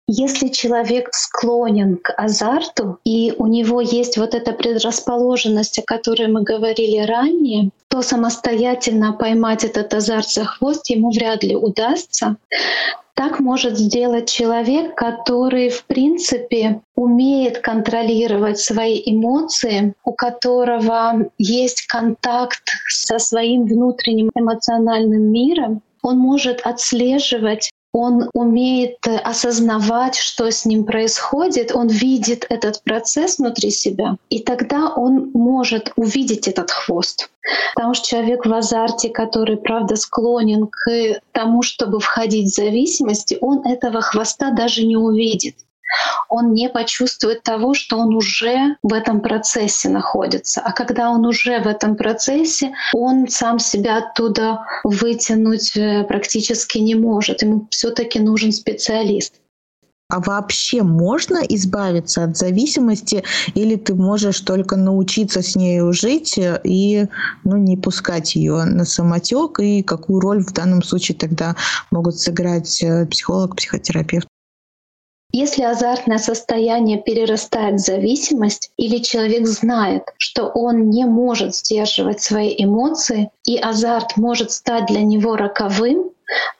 Если 0.08 0.48
человек 0.48 1.10
склонен 1.12 1.96
к 1.96 2.12
азарту, 2.16 2.98
и 3.04 3.32
у 3.38 3.46
него 3.46 3.80
есть 3.80 4.18
вот 4.18 4.34
эта 4.34 4.52
предрасположенность, 4.52 5.78
о 5.78 5.82
которой 5.82 6.26
мы 6.26 6.42
говорили 6.42 7.06
ранее, 7.06 7.70
то 7.88 8.02
самостоятельно 8.02 9.12
поймать 9.12 9.64
этот 9.64 9.94
азарт 9.94 10.28
за 10.28 10.44
хвост 10.44 10.90
ему 10.90 11.12
вряд 11.12 11.44
ли 11.44 11.54
удастся. 11.54 12.36
Так 13.14 13.40
может 13.40 13.76
сделать 13.76 14.30
человек, 14.30 14.94
который, 14.94 15.68
в 15.68 15.84
принципе, 15.84 16.80
умеет 16.94 17.58
контролировать 17.58 18.58
свои 18.58 19.02
эмоции, 19.04 19.94
у 20.04 20.12
которого 20.12 21.30
есть 21.36 21.86
контакт 21.86 22.62
со 22.88 23.18
своим 23.18 23.66
внутренним 23.66 24.30
эмоциональным 24.34 25.30
миром. 25.30 25.82
Он 26.02 26.18
может 26.18 26.62
отслеживать 26.62 27.71
он 27.92 28.30
умеет 28.32 28.98
осознавать, 29.06 30.16
что 30.16 30.50
с 30.50 30.64
ним 30.64 30.84
происходит, 30.84 31.72
он 31.74 31.88
видит 31.88 32.46
этот 32.48 32.82
процесс 32.82 33.38
внутри 33.38 33.70
себя, 33.70 34.16
и 34.30 34.40
тогда 34.40 34.92
он 34.94 35.30
может 35.34 35.92
увидеть 35.96 36.48
этот 36.48 36.70
хвост. 36.70 37.30
Потому 37.74 37.94
что 37.94 38.06
человек 38.06 38.46
в 38.46 38.52
азарте, 38.52 39.10
который, 39.10 39.56
правда, 39.56 39.96
склонен 39.96 40.68
к 40.68 41.20
тому, 41.32 41.62
чтобы 41.62 42.00
входить 42.00 42.50
в 42.50 42.54
зависимости, 42.54 43.36
он 43.40 43.66
этого 43.66 44.00
хвоста 44.00 44.50
даже 44.50 44.84
не 44.84 44.96
увидит 44.96 45.56
он 46.28 46.52
не 46.54 46.68
почувствует 46.68 47.42
того, 47.42 47.74
что 47.74 47.98
он 47.98 48.14
уже 48.14 48.76
в 48.82 48.92
этом 48.92 49.20
процессе 49.20 49.88
находится. 49.88 50.60
А 50.60 50.72
когда 50.72 51.10
он 51.10 51.26
уже 51.26 51.60
в 51.60 51.66
этом 51.66 51.96
процессе, 51.96 52.72
он 52.94 53.28
сам 53.28 53.58
себя 53.58 53.98
оттуда 53.98 54.60
вытянуть 54.84 55.76
э, 55.76 56.04
практически 56.04 56.78
не 56.78 56.94
может. 56.94 57.42
Ему 57.42 57.66
все-таки 57.70 58.18
нужен 58.18 58.52
специалист. 58.52 59.34
А 60.12 60.20
вообще 60.20 60.82
можно 60.82 61.38
избавиться 61.38 62.24
от 62.24 62.36
зависимости, 62.36 63.24
или 63.54 63.76
ты 63.76 63.94
можешь 63.94 64.40
только 64.40 64.76
научиться 64.76 65.40
с 65.40 65.56
ней 65.56 65.80
жить 65.92 66.38
и 66.64 67.06
ну, 67.44 67.56
не 67.56 67.78
пускать 67.78 68.34
ее 68.34 68.64
на 68.64 68.84
самотек, 68.84 69.60
и 69.60 69.82
какую 69.82 70.20
роль 70.20 70.44
в 70.44 70.52
данном 70.52 70.82
случае 70.82 71.16
тогда 71.16 71.56
могут 71.90 72.18
сыграть 72.18 72.82
э, 72.82 73.06
психолог, 73.06 73.56
психотерапевт? 73.56 74.28
Если 75.34 75.62
азартное 75.62 76.18
состояние 76.18 76.98
перерастает 76.98 77.80
в 77.80 77.84
зависимость, 77.84 78.70
или 78.76 78.98
человек 78.98 79.46
знает, 79.46 80.04
что 80.18 80.48
он 80.48 80.90
не 80.90 81.06
может 81.06 81.54
сдерживать 81.56 82.20
свои 82.20 82.54
эмоции, 82.58 83.30
и 83.46 83.56
азарт 83.56 84.18
может 84.18 84.50
стать 84.50 84.86
для 84.86 85.00
него 85.00 85.36
роковым, 85.36 86.10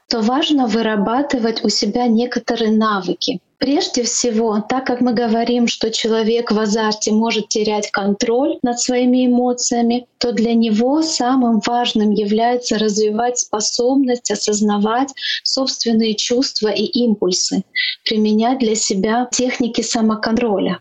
то 0.08 0.20
важно 0.20 0.66
вырабатывать 0.66 1.62
у 1.64 1.68
себя 1.68 2.06
некоторые 2.06 2.70
навыки. 2.70 3.40
Прежде 3.62 4.02
всего, 4.02 4.60
так 4.68 4.84
как 4.88 5.00
мы 5.00 5.14
говорим, 5.14 5.68
что 5.68 5.92
человек 5.92 6.50
в 6.50 6.58
азарте 6.58 7.12
может 7.12 7.46
терять 7.46 7.92
контроль 7.92 8.58
над 8.64 8.80
своими 8.80 9.26
эмоциями, 9.26 10.08
то 10.18 10.32
для 10.32 10.52
него 10.52 11.00
самым 11.02 11.60
важным 11.64 12.10
является 12.10 12.76
развивать 12.76 13.38
способность 13.38 14.32
осознавать 14.32 15.14
собственные 15.44 16.16
чувства 16.16 16.70
и 16.70 16.86
импульсы, 16.86 17.62
применять 18.04 18.58
для 18.58 18.74
себя 18.74 19.28
техники 19.30 19.80
самоконтроля. 19.80 20.80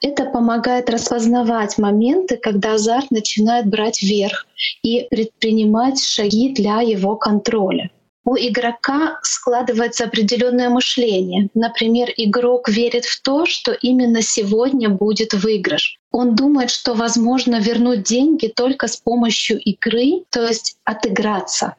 Это 0.00 0.24
помогает 0.24 0.88
распознавать 0.88 1.76
моменты, 1.76 2.38
когда 2.38 2.72
азарт 2.72 3.10
начинает 3.10 3.66
брать 3.66 4.02
верх 4.02 4.46
и 4.82 5.06
предпринимать 5.10 6.02
шаги 6.02 6.54
для 6.54 6.80
его 6.80 7.16
контроля 7.16 7.90
у 8.24 8.36
игрока 8.36 9.18
складывается 9.22 10.04
определенное 10.04 10.70
мышление. 10.70 11.50
Например, 11.54 12.08
игрок 12.16 12.68
верит 12.68 13.04
в 13.04 13.22
то, 13.22 13.46
что 13.46 13.72
именно 13.72 14.22
сегодня 14.22 14.88
будет 14.88 15.34
выигрыш. 15.34 15.98
Он 16.10 16.34
думает, 16.34 16.70
что 16.70 16.94
возможно 16.94 17.60
вернуть 17.60 18.02
деньги 18.02 18.46
только 18.46 18.88
с 18.88 18.96
помощью 18.96 19.58
игры, 19.60 20.24
то 20.30 20.46
есть 20.46 20.76
отыграться 20.84 21.76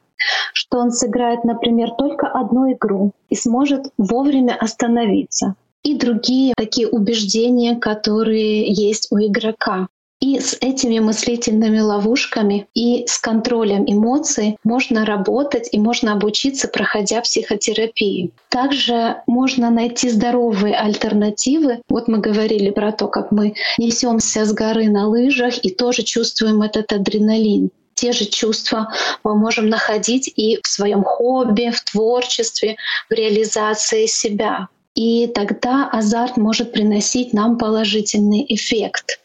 что 0.53 0.79
он 0.79 0.91
сыграет, 0.91 1.43
например, 1.43 1.91
только 1.97 2.27
одну 2.27 2.71
игру 2.71 3.11
и 3.29 3.35
сможет 3.35 3.87
вовремя 3.97 4.55
остановиться. 4.55 5.55
И 5.83 5.95
другие 5.95 6.53
такие 6.57 6.87
убеждения, 6.87 7.75
которые 7.75 8.71
есть 8.71 9.07
у 9.11 9.17
игрока. 9.17 9.87
И 10.25 10.39
с 10.39 10.57
этими 10.59 10.97
мыслительными 10.97 11.79
ловушками 11.79 12.67
и 12.73 13.05
с 13.05 13.19
контролем 13.19 13.83
эмоций 13.85 14.57
можно 14.63 15.05
работать 15.05 15.69
и 15.71 15.77
можно 15.77 16.13
обучиться, 16.13 16.67
проходя 16.67 17.21
психотерапию. 17.21 18.31
Также 18.49 19.21
можно 19.27 19.69
найти 19.69 20.09
здоровые 20.09 20.75
альтернативы. 20.77 21.83
Вот 21.89 22.07
мы 22.07 22.17
говорили 22.17 22.71
про 22.71 22.91
то, 22.91 23.07
как 23.07 23.31
мы 23.31 23.53
несемся 23.77 24.45
с 24.45 24.51
горы 24.51 24.89
на 24.89 25.07
лыжах 25.07 25.63
и 25.63 25.69
тоже 25.69 26.01
чувствуем 26.01 26.63
этот 26.63 26.91
адреналин 26.91 27.69
те 27.93 28.11
же 28.11 28.25
чувства 28.25 28.91
мы 29.23 29.37
можем 29.37 29.69
находить 29.69 30.27
и 30.35 30.59
в 30.61 30.67
своем 30.67 31.03
хобби, 31.03 31.71
в 31.73 31.81
творчестве, 31.81 32.75
в 33.09 33.13
реализации 33.13 34.05
себя. 34.05 34.67
И 34.95 35.27
тогда 35.27 35.89
азарт 35.89 36.35
может 36.35 36.73
приносить 36.73 37.31
нам 37.31 37.57
положительный 37.57 38.45
эффект 38.49 39.19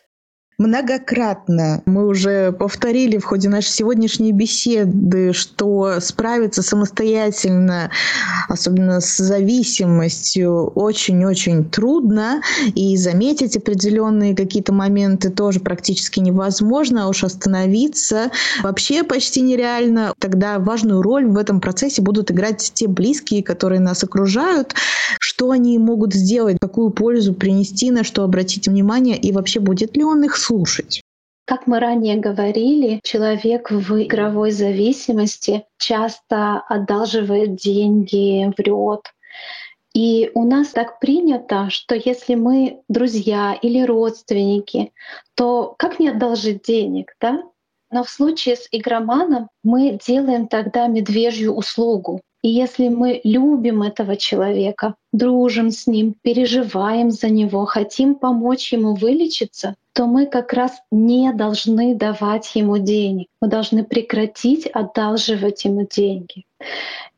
многократно. 0.61 1.83
Мы 1.87 2.07
уже 2.07 2.53
повторили 2.53 3.17
в 3.17 3.25
ходе 3.25 3.49
нашей 3.49 3.71
сегодняшней 3.71 4.33
беседы, 4.33 5.33
что 5.33 6.01
справиться 6.01 6.63
самостоятельно, 6.63 7.91
особенно 8.47 9.01
с 9.01 9.17
зависимостью, 9.17 10.67
очень-очень 10.75 11.65
трудно, 11.65 12.43
и 12.75 12.95
заметить 12.99 13.57
определенные 13.57 14.37
какие-то 14.37 14.75
моменты 14.75 15.31
тоже 15.31 15.61
практически 15.61 16.21
невозможно, 16.21 17.05
а 17.05 17.09
уж 17.09 17.25
остановиться 17.25 18.31
вообще 18.63 19.03
почти 19.03 19.41
нереально. 19.41 20.13
Тогда 20.19 20.59
важную 20.59 21.01
роль 21.01 21.27
в 21.27 21.39
этом 21.39 21.63
процессе 21.63 22.03
будут 22.03 22.31
играть 22.31 22.71
те 22.75 22.87
близкие, 22.87 23.43
которые 23.43 23.81
нас 23.81 24.05
окружают, 24.05 24.75
что 25.21 25.53
они 25.53 25.79
могут 25.79 26.13
сделать, 26.13 26.59
какую 26.61 26.91
пользу 26.91 27.33
принести, 27.33 27.91
на 27.91 28.05
что 28.05 28.25
обратить 28.25 28.69
внимание, 28.69 29.17
и 29.17 29.33
вообще 29.33 29.59
будет 29.59 29.97
ли 29.97 30.05
он 30.05 30.23
их 30.23 30.37
слушать. 30.51 31.03
Как 31.45 31.67
мы 31.67 31.81
ранее 31.81 32.17
говорили, 32.17 33.01
человек 33.03 33.71
в 33.71 34.03
игровой 34.03 34.51
зависимости 34.51 35.65
часто 35.79 36.63
одалживает 36.69 37.57
деньги, 37.57 38.53
врет. 38.57 39.13
И 39.93 40.31
у 40.35 40.45
нас 40.45 40.69
так 40.69 41.01
принято, 41.01 41.69
что 41.71 41.97
если 41.97 42.37
мы 42.37 42.83
друзья 42.89 43.59
или 43.61 43.83
родственники, 43.83 44.93
то 45.35 45.75
как 45.79 45.99
не 45.99 46.09
одолжить 46.09 46.63
денег, 46.63 47.17
да? 47.21 47.43
Но 47.91 48.05
в 48.05 48.11
случае 48.11 48.55
с 48.55 48.69
игроманом 48.71 49.49
мы 49.65 49.99
делаем 50.07 50.47
тогда 50.47 50.87
медвежью 50.87 51.53
услугу. 51.53 52.21
И 52.43 52.49
если 52.49 52.89
мы 52.89 53.21
любим 53.23 53.83
этого 53.83 54.17
человека, 54.17 54.95
дружим 55.13 55.71
с 55.71 55.87
ним, 55.87 56.15
переживаем 56.23 57.11
за 57.11 57.29
него, 57.29 57.67
хотим 57.67 58.15
помочь 58.15 58.73
ему 58.73 58.95
вылечиться, 58.95 59.77
то 59.93 60.07
мы 60.07 60.25
как 60.27 60.55
раз 60.55 60.81
не 60.91 61.33
должны 61.35 61.95
давать 61.95 62.55
ему 62.55 62.79
денег. 62.79 63.29
Мы 63.43 63.49
должны 63.49 63.85
прекратить 63.85 64.67
одалживать 64.67 65.65
ему 65.65 65.87
деньги. 65.87 66.47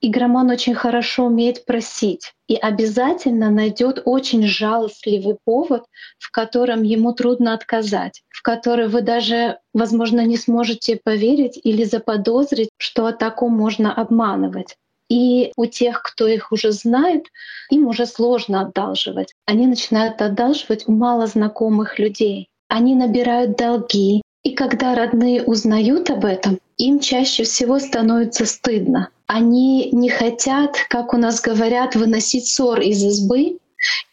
Игроман 0.00 0.50
очень 0.50 0.74
хорошо 0.74 1.26
умеет 1.26 1.64
просить 1.64 2.32
и 2.48 2.56
обязательно 2.56 3.50
найдет 3.50 4.02
очень 4.04 4.44
жалостливый 4.44 5.36
повод, 5.44 5.84
в 6.18 6.32
котором 6.32 6.82
ему 6.82 7.12
трудно 7.12 7.54
отказать, 7.54 8.22
в 8.28 8.42
который 8.42 8.88
вы 8.88 9.02
даже, 9.02 9.58
возможно, 9.72 10.24
не 10.26 10.36
сможете 10.36 10.98
поверить 11.02 11.60
или 11.62 11.84
заподозрить, 11.84 12.70
что 12.78 13.06
о 13.06 13.12
таком 13.12 13.52
можно 13.52 13.94
обманывать. 13.94 14.76
И 15.12 15.52
у 15.58 15.66
тех, 15.66 16.02
кто 16.02 16.26
их 16.26 16.52
уже 16.52 16.72
знает, 16.72 17.26
им 17.68 17.86
уже 17.86 18.06
сложно 18.06 18.62
одалживать. 18.62 19.34
Они 19.44 19.66
начинают 19.66 20.22
одалживать 20.22 20.84
у 20.88 20.92
малознакомых 20.92 21.98
людей. 21.98 22.48
Они 22.68 22.94
набирают 22.94 23.58
долги. 23.58 24.22
И 24.42 24.54
когда 24.54 24.94
родные 24.94 25.42
узнают 25.42 26.08
об 26.08 26.24
этом, 26.24 26.60
им 26.78 26.98
чаще 26.98 27.44
всего 27.44 27.78
становится 27.78 28.46
стыдно. 28.46 29.10
Они 29.26 29.90
не 29.92 30.08
хотят, 30.08 30.78
как 30.88 31.12
у 31.12 31.18
нас 31.18 31.42
говорят, 31.42 31.94
выносить 31.94 32.48
ссор 32.48 32.80
из 32.80 33.04
избы, 33.04 33.58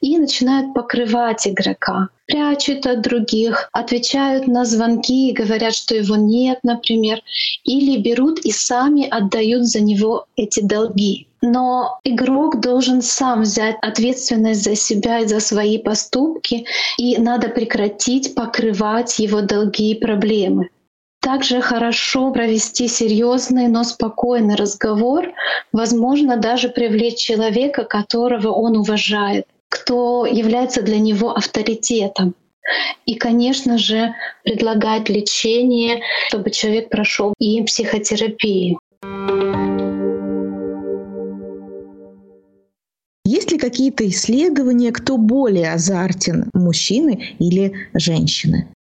и 0.02 0.18
начинают 0.18 0.74
покрывать 0.74 1.48
игрока, 1.48 2.10
прячут 2.26 2.86
от 2.86 3.02
других, 3.02 3.70
отвечают 3.74 4.48
на 4.48 4.66
звонки 4.66 5.30
и 5.30 5.34
говорят, 5.34 5.76
что 5.76 5.96
его 5.96 6.16
нет, 6.16 6.60
например, 6.64 7.22
или 7.64 8.02
берут 8.02 8.40
и 8.40 8.52
сами 8.52 9.08
отдают 9.08 9.66
за 9.66 9.82
него 9.82 10.26
эти 10.36 10.62
долги. 10.62 11.28
Но 11.42 12.00
игрок 12.04 12.60
должен 12.60 13.02
сам 13.02 13.44
взять 13.44 13.78
ответственность 13.82 14.64
за 14.64 14.76
себя 14.76 15.20
и 15.20 15.28
за 15.28 15.40
свои 15.40 15.78
поступки, 15.78 16.66
и 16.98 17.18
надо 17.18 17.48
прекратить 17.48 18.36
покрывать 18.36 19.20
его 19.20 19.42
долги 19.42 19.92
и 19.92 20.00
проблемы. 20.00 20.70
Также 21.22 21.60
хорошо 21.60 22.32
провести 22.32 22.88
серьезный, 22.88 23.68
но 23.68 23.84
спокойный 23.84 24.56
разговор, 24.56 25.34
возможно, 25.74 26.38
даже 26.38 26.70
привлечь 26.70 27.18
человека, 27.18 27.84
которого 27.84 28.50
он 28.50 28.78
уважает, 28.78 29.46
кто 29.70 30.26
является 30.26 30.82
для 30.82 31.00
него 31.00 31.32
авторитетом. 31.32 32.36
И, 33.06 33.16
конечно 33.16 33.78
же, 33.78 34.14
предлагать 34.44 35.10
лечение, 35.10 36.02
чтобы 36.28 36.52
человек 36.52 36.90
прошел 36.90 37.34
и 37.40 37.64
психотерапию. 37.64 38.80
Есть 43.26 43.52
ли 43.52 43.58
какие-то 43.58 44.08
исследования, 44.08 44.92
кто 44.92 45.18
более 45.18 45.72
азартен, 45.74 46.50
мужчины 46.54 47.36
или 47.40 47.90
женщины? 47.94 48.74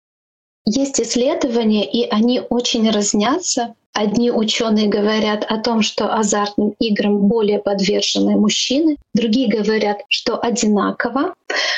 Есть 0.65 1.01
исследования, 1.01 1.85
и 1.85 2.09
они 2.09 2.43
очень 2.49 2.91
разнятся. 2.91 3.75
Одни 3.99 4.31
ученые 4.31 4.89
говорят 4.89 5.47
о 5.49 5.57
том, 5.57 5.81
что 5.81 6.13
азартным 6.15 6.75
играм 6.79 7.17
более 7.29 7.59
подвержены 7.59 8.37
мужчины, 8.37 8.99
другие 9.15 9.49
говорят, 9.49 10.03
что 10.11 10.39
одинаково. 10.39 11.33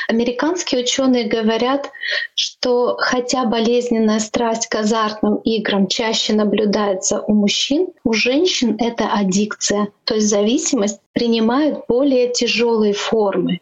Американские 0.08 0.80
ученые 0.80 1.28
говорят, 1.28 1.92
что 2.34 2.96
хотя 2.98 3.44
болезненная 3.44 4.18
страсть 4.18 4.66
к 4.66 4.74
азартным 4.74 5.36
играм 5.44 5.86
чаще 5.86 6.32
наблюдается 6.32 7.20
у 7.20 7.34
мужчин, 7.34 7.86
у 8.02 8.12
женщин 8.12 8.76
это 8.80 9.04
аддикция, 9.12 9.86
то 10.02 10.16
есть 10.16 10.28
зависимость 10.28 11.00
принимает 11.12 11.84
более 11.86 12.32
тяжелые 12.32 12.94
формы. 12.94 13.60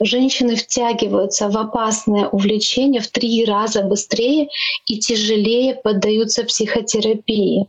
Женщины 0.00 0.56
втягиваются 0.56 1.48
в 1.48 1.56
опасное 1.56 2.26
увлечение 2.26 3.00
в 3.00 3.06
три 3.06 3.44
раза 3.44 3.84
быстрее 3.84 4.48
и 4.86 4.98
тяжелее 4.98 5.76
поддаются 5.76 6.42
психотерапии. 6.42 7.68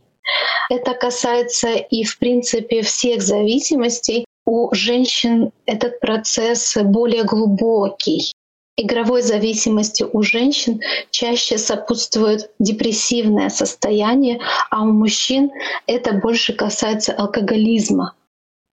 Это 0.68 0.94
касается 0.94 1.74
и, 1.74 2.04
в 2.04 2.18
принципе, 2.18 2.82
всех 2.82 3.22
зависимостей. 3.22 4.24
У 4.44 4.72
женщин 4.74 5.52
этот 5.66 6.00
процесс 6.00 6.76
более 6.76 7.24
глубокий. 7.24 8.32
Игровой 8.78 9.22
зависимости 9.22 10.04
у 10.12 10.22
женщин 10.22 10.80
чаще 11.10 11.56
сопутствует 11.56 12.50
депрессивное 12.58 13.48
состояние, 13.48 14.40
а 14.70 14.82
у 14.82 14.92
мужчин 14.92 15.50
это 15.86 16.12
больше 16.12 16.52
касается 16.52 17.12
алкоголизма. 17.12 18.12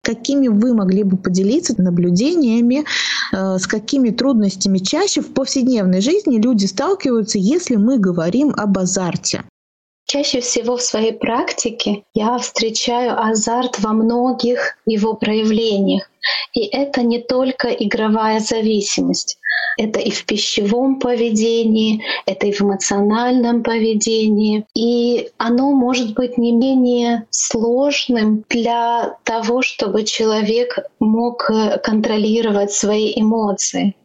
Какими 0.04 0.50
вы 0.50 0.74
могли 0.74 1.04
бы 1.04 1.16
поделиться 1.16 1.82
наблюдениями, 1.82 2.84
э, 3.34 3.58
с 3.58 3.66
какими 3.66 4.10
трудностями 4.10 4.80
чаще 4.80 5.22
в 5.22 5.34
повседневной 5.34 6.02
жизни 6.02 6.36
люди 6.36 6.66
сталкиваются, 6.66 7.38
если 7.38 7.78
мы 7.78 7.98
говорим 7.98 8.54
об 8.58 8.78
азарте? 8.78 9.46
Чаще 10.14 10.42
всего 10.42 10.78
в 10.78 10.84
своей 10.84 11.12
практике 11.12 12.04
я 12.14 12.38
встречаю 12.38 13.20
азарт 13.20 13.80
во 13.80 13.94
многих 13.94 14.78
его 14.86 15.16
проявлениях. 15.16 16.08
И 16.54 16.66
это 16.66 17.02
не 17.02 17.20
только 17.20 17.70
игровая 17.70 18.40
зависимость. 18.40 19.38
Это 19.78 20.00
и 20.00 20.12
в 20.12 20.26
пищевом 20.26 21.00
поведении, 21.00 22.04
это 22.26 22.48
и 22.48 22.52
в 22.52 22.62
эмоциональном 22.62 23.64
поведении. 23.64 24.66
И 24.76 25.30
оно 25.38 25.72
может 25.72 26.14
быть 26.14 26.38
не 26.38 26.52
менее 26.52 27.26
сложным 27.32 28.44
для 28.50 29.18
того, 29.24 29.62
чтобы 29.62 30.04
человек 30.04 30.78
мог 31.00 31.50
э, 31.50 31.80
контролировать 31.80 32.72
свои 32.72 33.14
эмоции. 33.16 33.96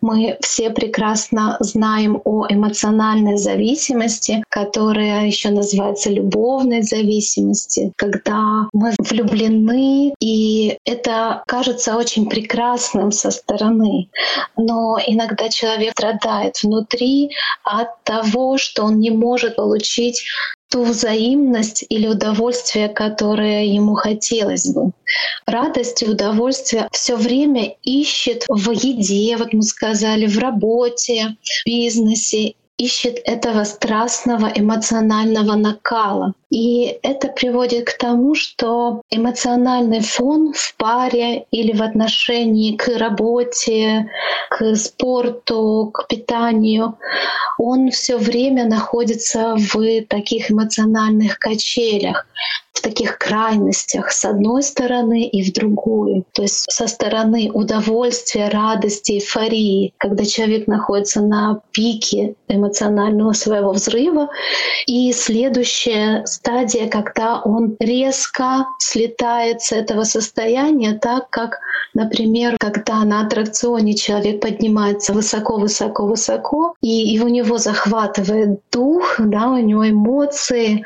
Мы 0.00 0.38
все 0.40 0.70
прекрасно 0.70 1.58
знаем 1.60 2.22
о 2.24 2.46
эмоциональной 2.48 3.36
зависимости, 3.36 4.42
которая 4.48 5.26
еще 5.26 5.50
называется 5.50 6.10
любовной 6.10 6.80
зависимости, 6.82 7.92
когда 7.96 8.68
мы 8.72 8.94
влюблены, 8.98 10.14
и 10.18 10.78
кажется 11.46 11.96
очень 11.96 12.28
прекрасным 12.28 13.12
со 13.12 13.30
стороны. 13.30 14.08
Но 14.56 14.98
иногда 15.06 15.48
человек 15.48 15.92
страдает 15.92 16.62
внутри 16.62 17.30
от 17.64 18.02
того, 18.04 18.58
что 18.58 18.84
он 18.84 19.00
не 19.00 19.10
может 19.10 19.56
получить 19.56 20.24
ту 20.70 20.84
взаимность 20.84 21.84
или 21.88 22.06
удовольствие, 22.06 22.88
которое 22.88 23.64
ему 23.64 23.94
хотелось 23.94 24.72
бы. 24.72 24.92
Радость 25.46 26.02
и 26.02 26.06
удовольствие 26.06 26.88
все 26.92 27.16
время 27.16 27.74
ищет 27.82 28.44
в 28.48 28.70
еде, 28.70 29.36
вот 29.36 29.52
мы 29.52 29.62
сказали, 29.62 30.26
в 30.26 30.38
работе, 30.38 31.36
в 31.42 31.66
бизнесе 31.66 32.54
ищет 32.80 33.20
этого 33.24 33.64
страстного 33.64 34.50
эмоционального 34.54 35.54
накала. 35.54 36.32
И 36.50 36.98
это 37.02 37.28
приводит 37.28 37.86
к 37.86 37.96
тому, 37.96 38.34
что 38.34 39.02
эмоциональный 39.08 40.00
фон 40.00 40.52
в 40.52 40.74
паре 40.76 41.46
или 41.52 41.72
в 41.72 41.80
отношении 41.80 42.76
к 42.76 42.88
работе, 42.98 44.08
к 44.50 44.74
спорту, 44.74 45.90
к 45.94 46.08
питанию, 46.08 46.98
он 47.56 47.90
все 47.90 48.16
время 48.16 48.64
находится 48.64 49.54
в 49.56 50.02
таких 50.06 50.50
эмоциональных 50.50 51.38
качелях 51.38 52.26
в 52.80 52.82
таких 52.82 53.18
крайностях 53.18 54.10
с 54.10 54.24
одной 54.24 54.62
стороны 54.62 55.24
и 55.24 55.42
в 55.42 55.52
другую. 55.52 56.24
То 56.32 56.42
есть 56.42 56.64
со 56.70 56.86
стороны 56.86 57.50
удовольствия, 57.52 58.48
радости, 58.48 59.12
эйфории, 59.12 59.92
когда 59.98 60.24
человек 60.24 60.66
находится 60.66 61.20
на 61.20 61.60
пике 61.72 62.36
эмоционального 62.48 63.34
своего 63.34 63.72
взрыва, 63.72 64.30
и 64.86 65.12
следующая 65.12 66.24
стадия, 66.40 66.88
когда 66.88 67.40
он 67.40 67.76
резко 67.78 68.66
слетает 68.78 69.60
с 69.60 69.72
этого 69.72 70.04
состояния, 70.04 70.94
так 70.94 71.28
как, 71.30 71.60
например, 71.94 72.56
когда 72.58 73.04
на 73.04 73.20
аттракционе 73.20 73.94
человек 73.94 74.40
поднимается 74.40 75.12
высоко-высоко-высоко, 75.12 76.74
и, 76.80 77.14
и 77.14 77.20
у 77.20 77.28
него 77.28 77.58
захватывает 77.58 78.60
дух, 78.72 79.16
да, 79.18 79.48
у 79.48 79.58
него 79.58 79.88
эмоции, 79.88 80.84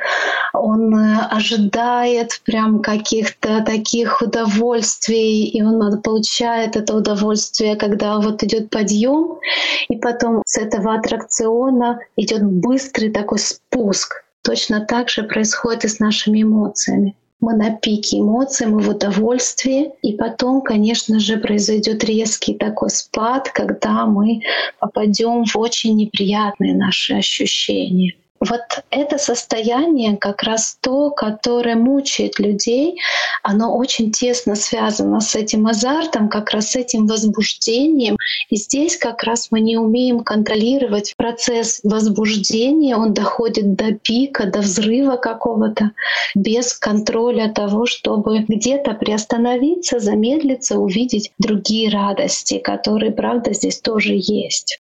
он 0.52 0.94
э, 0.94 1.18
ожидает 1.30 2.40
прям 2.44 2.80
каких-то 2.82 3.62
таких 3.64 4.22
удовольствий, 4.22 5.44
и 5.44 5.62
он 5.62 6.02
получает 6.02 6.76
это 6.76 6.96
удовольствие, 6.96 7.76
когда 7.76 8.18
вот 8.18 8.42
идет 8.42 8.70
подъем, 8.70 9.38
и 9.88 9.96
потом 9.96 10.42
с 10.46 10.58
этого 10.58 10.94
аттракциона 10.94 12.00
идет 12.16 12.42
быстрый 12.42 13.10
такой 13.10 13.38
спуск. 13.38 14.23
Точно 14.44 14.80
так 14.80 15.08
же 15.08 15.22
происходит 15.22 15.84
и 15.84 15.88
с 15.88 16.00
нашими 16.00 16.42
эмоциями. 16.42 17.16
Мы 17.40 17.54
на 17.56 17.70
пике 17.76 18.20
эмоций, 18.20 18.66
мы 18.66 18.80
в 18.80 18.88
удовольствии, 18.90 19.92
и 20.02 20.12
потом, 20.12 20.60
конечно 20.60 21.18
же, 21.18 21.38
произойдет 21.38 22.04
резкий 22.04 22.54
такой 22.54 22.90
спад, 22.90 23.50
когда 23.50 24.06
мы 24.06 24.42
попадем 24.78 25.44
в 25.44 25.56
очень 25.56 25.96
неприятные 25.96 26.74
наши 26.74 27.14
ощущения. 27.14 28.14
Вот 28.48 28.84
это 28.90 29.18
состояние 29.18 30.16
как 30.16 30.42
раз 30.42 30.76
то, 30.80 31.10
которое 31.10 31.76
мучает 31.76 32.38
людей, 32.38 33.00
оно 33.42 33.76
очень 33.76 34.10
тесно 34.12 34.54
связано 34.54 35.20
с 35.20 35.34
этим 35.34 35.66
азартом, 35.66 36.28
как 36.28 36.50
раз 36.50 36.72
с 36.72 36.76
этим 36.76 37.06
возбуждением. 37.06 38.16
И 38.50 38.56
здесь 38.56 38.96
как 38.96 39.22
раз 39.22 39.48
мы 39.50 39.60
не 39.60 39.76
умеем 39.76 40.24
контролировать 40.24 41.14
процесс 41.16 41.80
возбуждения, 41.84 42.96
он 42.96 43.14
доходит 43.14 43.74
до 43.74 43.92
пика, 43.94 44.46
до 44.46 44.60
взрыва 44.60 45.16
какого-то, 45.16 45.92
без 46.34 46.74
контроля 46.74 47.52
того, 47.52 47.86
чтобы 47.86 48.40
где-то 48.40 48.92
приостановиться, 48.94 50.00
замедлиться, 50.00 50.78
увидеть 50.78 51.32
другие 51.38 51.88
радости, 51.90 52.58
которые, 52.58 53.12
правда, 53.12 53.54
здесь 53.54 53.80
тоже 53.80 54.14
есть. 54.14 54.80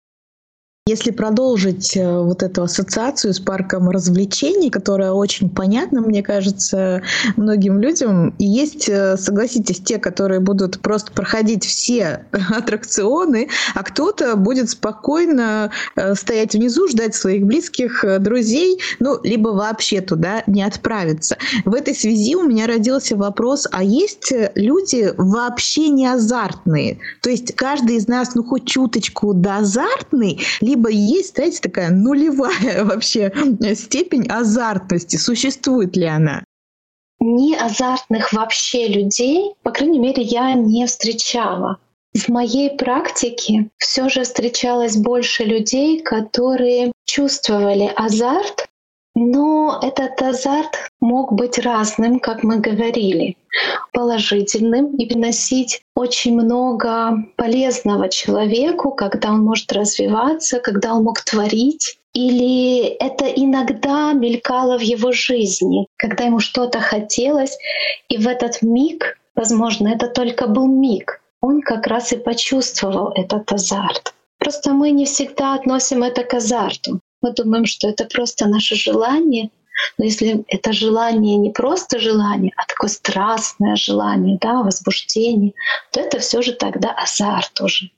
Если 0.91 1.11
продолжить 1.11 1.95
э, 1.95 2.19
вот 2.19 2.43
эту 2.43 2.63
ассоциацию 2.63 3.33
с 3.33 3.39
парком 3.39 3.89
развлечений, 3.89 4.69
которая 4.69 5.13
очень 5.13 5.49
понятна, 5.49 6.01
мне 6.01 6.21
кажется, 6.21 7.01
многим 7.37 7.79
людям, 7.79 8.35
и 8.37 8.45
есть, 8.45 8.89
э, 8.89 9.15
согласитесь, 9.15 9.79
те, 9.79 9.99
которые 9.99 10.41
будут 10.41 10.81
просто 10.81 11.13
проходить 11.13 11.63
все 11.63 12.25
аттракционы, 12.49 13.47
а 13.73 13.83
кто-то 13.83 14.35
будет 14.35 14.69
спокойно 14.69 15.71
э, 15.95 16.13
стоять 16.13 16.55
внизу, 16.55 16.89
ждать 16.89 17.15
своих 17.15 17.45
близких, 17.45 18.03
друзей, 18.19 18.81
ну, 18.99 19.17
либо 19.23 19.49
вообще 19.49 20.01
туда 20.01 20.43
не 20.45 20.61
отправиться. 20.61 21.37
В 21.63 21.73
этой 21.73 21.95
связи 21.95 22.35
у 22.35 22.43
меня 22.43 22.67
родился 22.67 23.15
вопрос, 23.15 23.65
а 23.71 23.81
есть 23.81 24.33
люди 24.55 25.13
вообще 25.15 25.87
не 25.87 26.07
азартные? 26.07 26.99
То 27.21 27.29
есть 27.29 27.55
каждый 27.55 27.95
из 27.95 28.09
нас, 28.09 28.35
ну, 28.35 28.43
хоть 28.43 28.65
чуточку 28.65 29.33
да 29.33 29.59
азартный, 29.59 30.41
либо 30.59 30.80
есть, 30.89 31.35
знаете, 31.35 31.59
такая 31.61 31.91
нулевая 31.91 32.83
вообще 32.85 33.31
степень 33.75 34.27
азартности. 34.27 35.17
Существует 35.17 35.95
ли 35.95 36.05
она? 36.05 36.43
Не 37.19 37.55
азартных 37.55 38.33
вообще 38.33 38.87
людей, 38.87 39.53
по 39.61 39.71
крайней 39.71 39.99
мере, 39.99 40.23
я 40.23 40.53
не 40.53 40.87
встречала. 40.87 41.77
В 42.13 42.29
моей 42.29 42.75
практике 42.75 43.69
все 43.77 44.09
же 44.09 44.23
встречалось 44.23 44.97
больше 44.97 45.43
людей, 45.43 46.01
которые 46.01 46.91
чувствовали 47.05 47.91
азарт, 47.95 48.67
Но 49.13 49.79
этот 49.81 50.21
азарт 50.21 50.89
мог 51.01 51.33
быть 51.33 51.59
разным, 51.59 52.19
как 52.19 52.43
мы 52.43 52.59
говорили, 52.59 53.35
положительным 53.91 54.95
и 54.95 55.05
приносить 55.05 55.81
очень 55.95 56.33
много 56.33 57.25
полезного 57.35 58.07
человеку, 58.07 58.91
когда 58.91 59.31
он 59.31 59.43
может 59.43 59.71
развиваться, 59.73 60.59
когда 60.59 60.93
он 60.93 61.03
мог 61.03 61.21
творить. 61.21 61.97
Или 62.13 62.83
это 62.85 63.25
иногда 63.25 64.13
мелькало 64.13 64.77
в 64.77 64.81
его 64.81 65.11
жизни, 65.11 65.87
когда 65.97 66.25
ему 66.25 66.39
что-то 66.39 66.79
хотелось, 66.79 67.57
и 68.09 68.17
в 68.17 68.27
этот 68.27 68.61
миг, 68.61 69.17
возможно, 69.35 69.89
это 69.89 70.07
только 70.07 70.47
был 70.47 70.67
миг, 70.67 71.21
он 71.41 71.61
как 71.61 71.87
раз 71.87 72.11
и 72.11 72.17
почувствовал 72.17 73.11
этот 73.15 73.51
азарт. 73.51 74.13
Просто 74.39 74.73
мы 74.73 74.91
не 74.91 75.05
всегда 75.05 75.53
относим 75.53 76.03
это 76.03 76.23
к 76.23 76.33
азарту. 76.33 76.99
Мы 77.21 77.33
думаем, 77.33 77.65
что 77.65 77.87
это 77.87 78.05
просто 78.05 78.47
наше 78.47 78.75
желание, 78.75 79.49
но 79.97 80.05
если 80.05 80.43
это 80.47 80.73
желание 80.73 81.37
не 81.37 81.51
просто 81.51 81.99
желание, 81.99 82.51
а 82.57 82.65
такое 82.65 82.89
страстное 82.89 83.75
желание, 83.75 84.37
да, 84.41 84.61
возбуждение, 84.63 85.53
то 85.91 85.99
это 85.99 86.19
все 86.19 86.41
же 86.41 86.53
тогда 86.53 86.91
азарт 86.91 87.61
уже. 87.61 87.91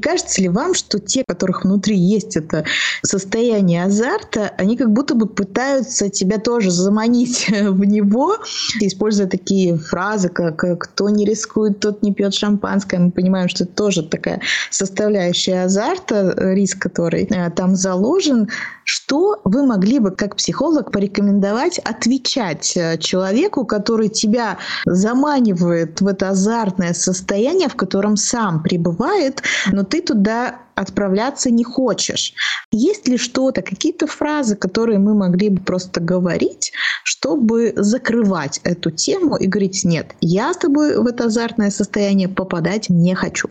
Кажется 0.00 0.40
ли 0.42 0.48
вам, 0.48 0.74
что 0.74 0.98
те, 0.98 1.24
которых 1.26 1.64
внутри 1.64 1.96
есть 1.96 2.36
это 2.36 2.64
состояние 3.02 3.84
азарта, 3.84 4.52
они 4.58 4.76
как 4.76 4.92
будто 4.92 5.14
бы 5.14 5.26
пытаются 5.26 6.08
тебя 6.08 6.38
тоже 6.38 6.70
заманить 6.70 7.48
в 7.50 7.84
него, 7.84 8.36
используя 8.80 9.26
такие 9.26 9.76
фразы, 9.76 10.28
как 10.28 10.64
«кто 10.80 11.08
не 11.08 11.24
рискует, 11.24 11.80
тот 11.80 12.02
не 12.02 12.12
пьет 12.12 12.34
шампанское». 12.34 12.98
Мы 12.98 13.10
понимаем, 13.10 13.48
что 13.48 13.64
это 13.64 13.72
тоже 13.74 14.02
такая 14.02 14.40
составляющая 14.70 15.64
азарта, 15.64 16.34
риск, 16.54 16.78
который 16.80 17.24
э, 17.24 17.50
там 17.50 17.76
заложен. 17.76 18.48
Что 18.84 19.40
вы 19.44 19.64
могли 19.64 19.98
бы, 20.00 20.10
как 20.10 20.36
психолог, 20.36 20.90
порекомендовать 20.90 21.78
отвечать 21.78 22.76
э, 22.76 22.98
человеку, 22.98 23.64
который 23.64 24.08
тебя 24.08 24.58
заманивает 24.84 26.00
в 26.00 26.06
это 26.06 26.30
азартное 26.30 26.92
состояние, 26.94 27.68
в 27.68 27.76
котором 27.76 28.16
сам 28.16 28.62
пребывает, 28.62 29.42
но 29.70 29.84
ты 29.90 30.00
туда 30.00 30.60
отправляться 30.74 31.50
не 31.50 31.64
хочешь. 31.64 32.32
Есть 32.72 33.08
ли 33.08 33.18
что-то, 33.18 33.62
какие-то 33.62 34.06
фразы, 34.06 34.56
которые 34.56 34.98
мы 34.98 35.14
могли 35.14 35.50
бы 35.50 35.60
просто 35.60 36.00
говорить, 36.00 36.72
чтобы 37.04 37.72
закрывать 37.76 38.60
эту 38.64 38.90
тему 38.90 39.36
и 39.36 39.46
говорить, 39.46 39.84
нет, 39.84 40.14
я 40.20 40.54
с 40.54 40.56
тобой 40.56 40.96
в 40.96 41.06
это 41.06 41.24
азартное 41.24 41.70
состояние 41.70 42.28
попадать 42.28 42.88
не 42.88 43.14
хочу. 43.14 43.48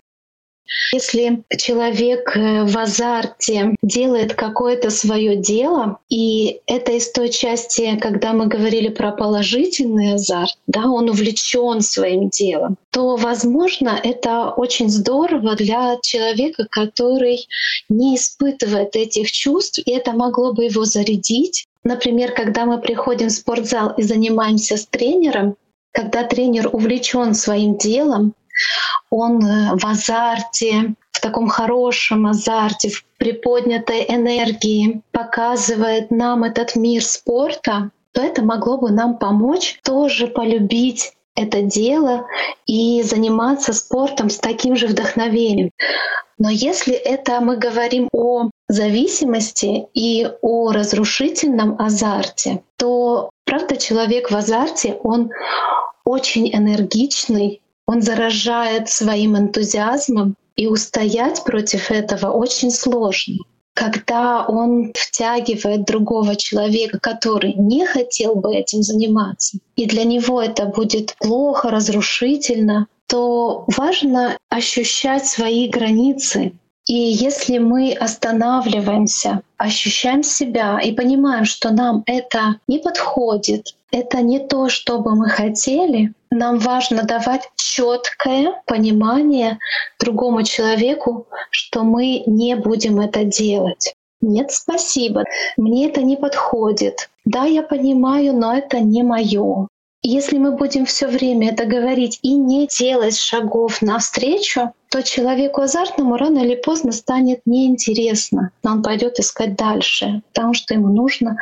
Если 0.92 1.42
человек 1.56 2.36
э, 2.36 2.64
в 2.64 2.76
азарте 2.76 3.76
делает 3.82 4.34
какое-то 4.34 4.90
свое 4.90 5.36
дело, 5.36 5.98
и 6.08 6.60
это 6.66 6.92
из 6.92 7.10
той 7.12 7.28
части, 7.30 7.96
когда 8.00 8.32
мы 8.32 8.46
говорили 8.46 8.88
про 8.88 9.12
положительный 9.12 10.14
азарт, 10.14 10.56
да, 10.66 10.86
он 10.86 11.08
увлечен 11.08 11.80
своим 11.80 12.28
делом, 12.28 12.76
то, 12.90 13.16
возможно, 13.16 14.00
это 14.02 14.50
очень 14.50 14.90
здорово 14.90 15.54
для 15.54 15.98
человека, 16.02 16.66
который 16.70 17.46
не 17.88 18.16
испытывает 18.16 18.96
этих 18.96 19.30
чувств, 19.30 19.78
и 19.84 19.90
это 19.90 20.12
могло 20.12 20.52
бы 20.52 20.64
его 20.64 20.84
зарядить. 20.84 21.66
Например, 21.84 22.32
когда 22.32 22.66
мы 22.66 22.80
приходим 22.80 23.28
в 23.28 23.32
спортзал 23.32 23.94
и 23.96 24.02
занимаемся 24.02 24.76
с 24.76 24.86
тренером, 24.86 25.56
когда 25.92 26.22
тренер 26.24 26.70
увлечен 26.72 27.34
своим 27.34 27.76
делом, 27.76 28.34
он 29.10 29.44
э, 29.44 29.76
в 29.76 29.84
азарте, 29.84 30.94
в 31.10 31.20
таком 31.20 31.48
хорошем 31.48 32.26
азарте, 32.26 32.90
в 32.90 33.04
приподнятой 33.18 34.04
энергии 34.08 35.02
показывает 35.12 36.10
нам 36.10 36.44
этот 36.44 36.76
мир 36.76 37.04
спорта, 37.04 37.90
то 38.12 38.22
это 38.22 38.42
могло 38.42 38.78
бы 38.78 38.90
нам 38.90 39.18
помочь 39.18 39.78
тоже 39.82 40.26
полюбить 40.26 41.12
это 41.36 41.62
дело 41.62 42.26
и 42.66 43.02
заниматься 43.02 43.72
спортом 43.72 44.30
с 44.30 44.38
таким 44.38 44.76
же 44.76 44.86
вдохновением. 44.86 45.70
Но 46.38 46.50
если 46.50 46.94
это 46.94 47.40
мы 47.40 47.56
говорим 47.56 48.08
о 48.12 48.50
зависимости 48.68 49.86
и 49.94 50.28
о 50.42 50.72
разрушительном 50.72 51.76
азарте, 51.78 52.62
то 52.76 53.30
правда 53.44 53.76
человек 53.76 54.30
в 54.30 54.36
азарте, 54.36 54.98
он 55.02 55.30
очень 56.04 56.50
энергичный, 56.54 57.60
он 57.90 58.02
заражает 58.02 58.88
своим 58.88 59.36
энтузиазмом, 59.36 60.36
и 60.54 60.68
устоять 60.68 61.42
против 61.42 61.90
этого 61.90 62.30
очень 62.30 62.70
сложно. 62.70 63.38
Когда 63.74 64.44
он 64.46 64.92
втягивает 64.94 65.86
другого 65.86 66.36
человека, 66.36 67.00
который 67.00 67.54
не 67.54 67.86
хотел 67.86 68.36
бы 68.36 68.54
этим 68.54 68.82
заниматься, 68.82 69.58
и 69.74 69.86
для 69.86 70.04
него 70.04 70.40
это 70.40 70.66
будет 70.66 71.16
плохо, 71.18 71.68
разрушительно, 71.70 72.86
то 73.08 73.64
важно 73.76 74.36
ощущать 74.50 75.26
свои 75.26 75.68
границы. 75.68 76.52
И 76.90 76.92
если 76.92 77.58
мы 77.58 77.92
останавливаемся, 77.92 79.42
ощущаем 79.58 80.24
себя 80.24 80.80
и 80.80 80.90
понимаем, 80.90 81.44
что 81.44 81.70
нам 81.70 82.02
это 82.04 82.56
не 82.66 82.78
подходит, 82.78 83.76
это 83.92 84.22
не 84.22 84.40
то, 84.40 84.68
что 84.68 84.98
бы 84.98 85.14
мы 85.14 85.28
хотели, 85.28 86.12
нам 86.32 86.58
важно 86.58 87.04
давать 87.04 87.48
четкое 87.54 88.60
понимание 88.66 89.60
другому 90.00 90.42
человеку, 90.42 91.28
что 91.50 91.84
мы 91.84 92.24
не 92.26 92.56
будем 92.56 92.98
это 92.98 93.22
делать. 93.22 93.94
Нет, 94.20 94.50
спасибо, 94.50 95.22
мне 95.56 95.88
это 95.88 96.02
не 96.02 96.16
подходит. 96.16 97.08
Да, 97.24 97.44
я 97.44 97.62
понимаю, 97.62 98.32
но 98.32 98.52
это 98.52 98.80
не 98.80 99.04
мое. 99.04 99.68
Если 100.02 100.38
мы 100.38 100.52
будем 100.52 100.86
все 100.86 101.06
время 101.06 101.50
это 101.50 101.66
говорить 101.66 102.20
и 102.22 102.34
не 102.34 102.66
делать 102.66 103.18
шагов 103.18 103.82
навстречу, 103.82 104.72
то 104.88 105.02
человеку 105.02 105.60
азартному 105.60 106.16
рано 106.16 106.38
или 106.38 106.54
поздно 106.54 106.90
станет 106.92 107.42
неинтересно. 107.44 108.50
Он 108.64 108.82
пойдет 108.82 109.18
искать 109.20 109.56
дальше, 109.56 110.22
потому 110.32 110.54
что 110.54 110.72
ему 110.72 110.88
нужно 110.88 111.36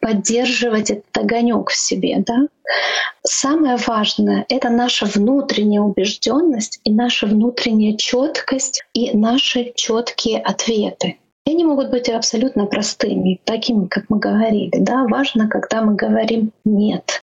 поддерживать 0.00 0.90
этот 0.90 1.18
огонек 1.18 1.68
в 1.68 1.76
себе. 1.76 2.24
Да? 2.26 2.48
Самое 3.24 3.76
важное— 3.86 4.46
это 4.48 4.70
наша 4.70 5.04
внутренняя 5.04 5.82
убежденность 5.82 6.80
и 6.84 6.92
наша 6.92 7.26
внутренняя 7.26 7.94
четкость 7.98 8.84
и 8.94 9.14
наши 9.14 9.72
четкие 9.76 10.38
ответы. 10.38 11.18
И 11.44 11.50
они 11.50 11.64
могут 11.64 11.90
быть 11.90 12.08
абсолютно 12.08 12.64
простыми, 12.64 13.40
такими, 13.44 13.86
как 13.86 14.04
мы 14.08 14.18
говорили. 14.18 14.78
Да? 14.78 15.04
Важно, 15.04 15.46
когда 15.46 15.82
мы 15.82 15.94
говорим 15.94 16.52
«нет». 16.64 17.20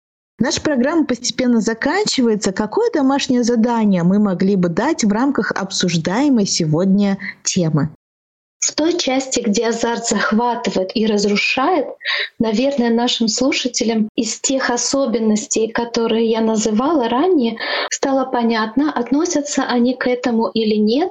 Наша 0.42 0.62
программа 0.62 1.04
постепенно 1.04 1.60
заканчивается. 1.60 2.50
Какое 2.50 2.90
домашнее 2.90 3.44
задание 3.44 4.02
мы 4.04 4.18
могли 4.18 4.56
бы 4.56 4.70
дать 4.70 5.04
в 5.04 5.12
рамках 5.12 5.52
обсуждаемой 5.52 6.46
сегодня 6.46 7.18
темы? 7.44 7.90
В 8.58 8.74
той 8.74 8.96
части, 8.96 9.40
где 9.40 9.68
азарт 9.68 10.06
захватывает 10.06 10.92
и 10.94 11.04
разрушает, 11.04 11.88
наверное, 12.38 12.88
нашим 12.88 13.28
слушателям 13.28 14.08
из 14.16 14.40
тех 14.40 14.70
особенностей, 14.70 15.68
которые 15.68 16.30
я 16.30 16.40
называла 16.40 17.10
ранее, 17.10 17.58
стало 17.90 18.24
понятно, 18.24 18.90
относятся 18.92 19.64
они 19.64 19.94
к 19.94 20.06
этому 20.06 20.48
или 20.48 20.76
нет. 20.76 21.10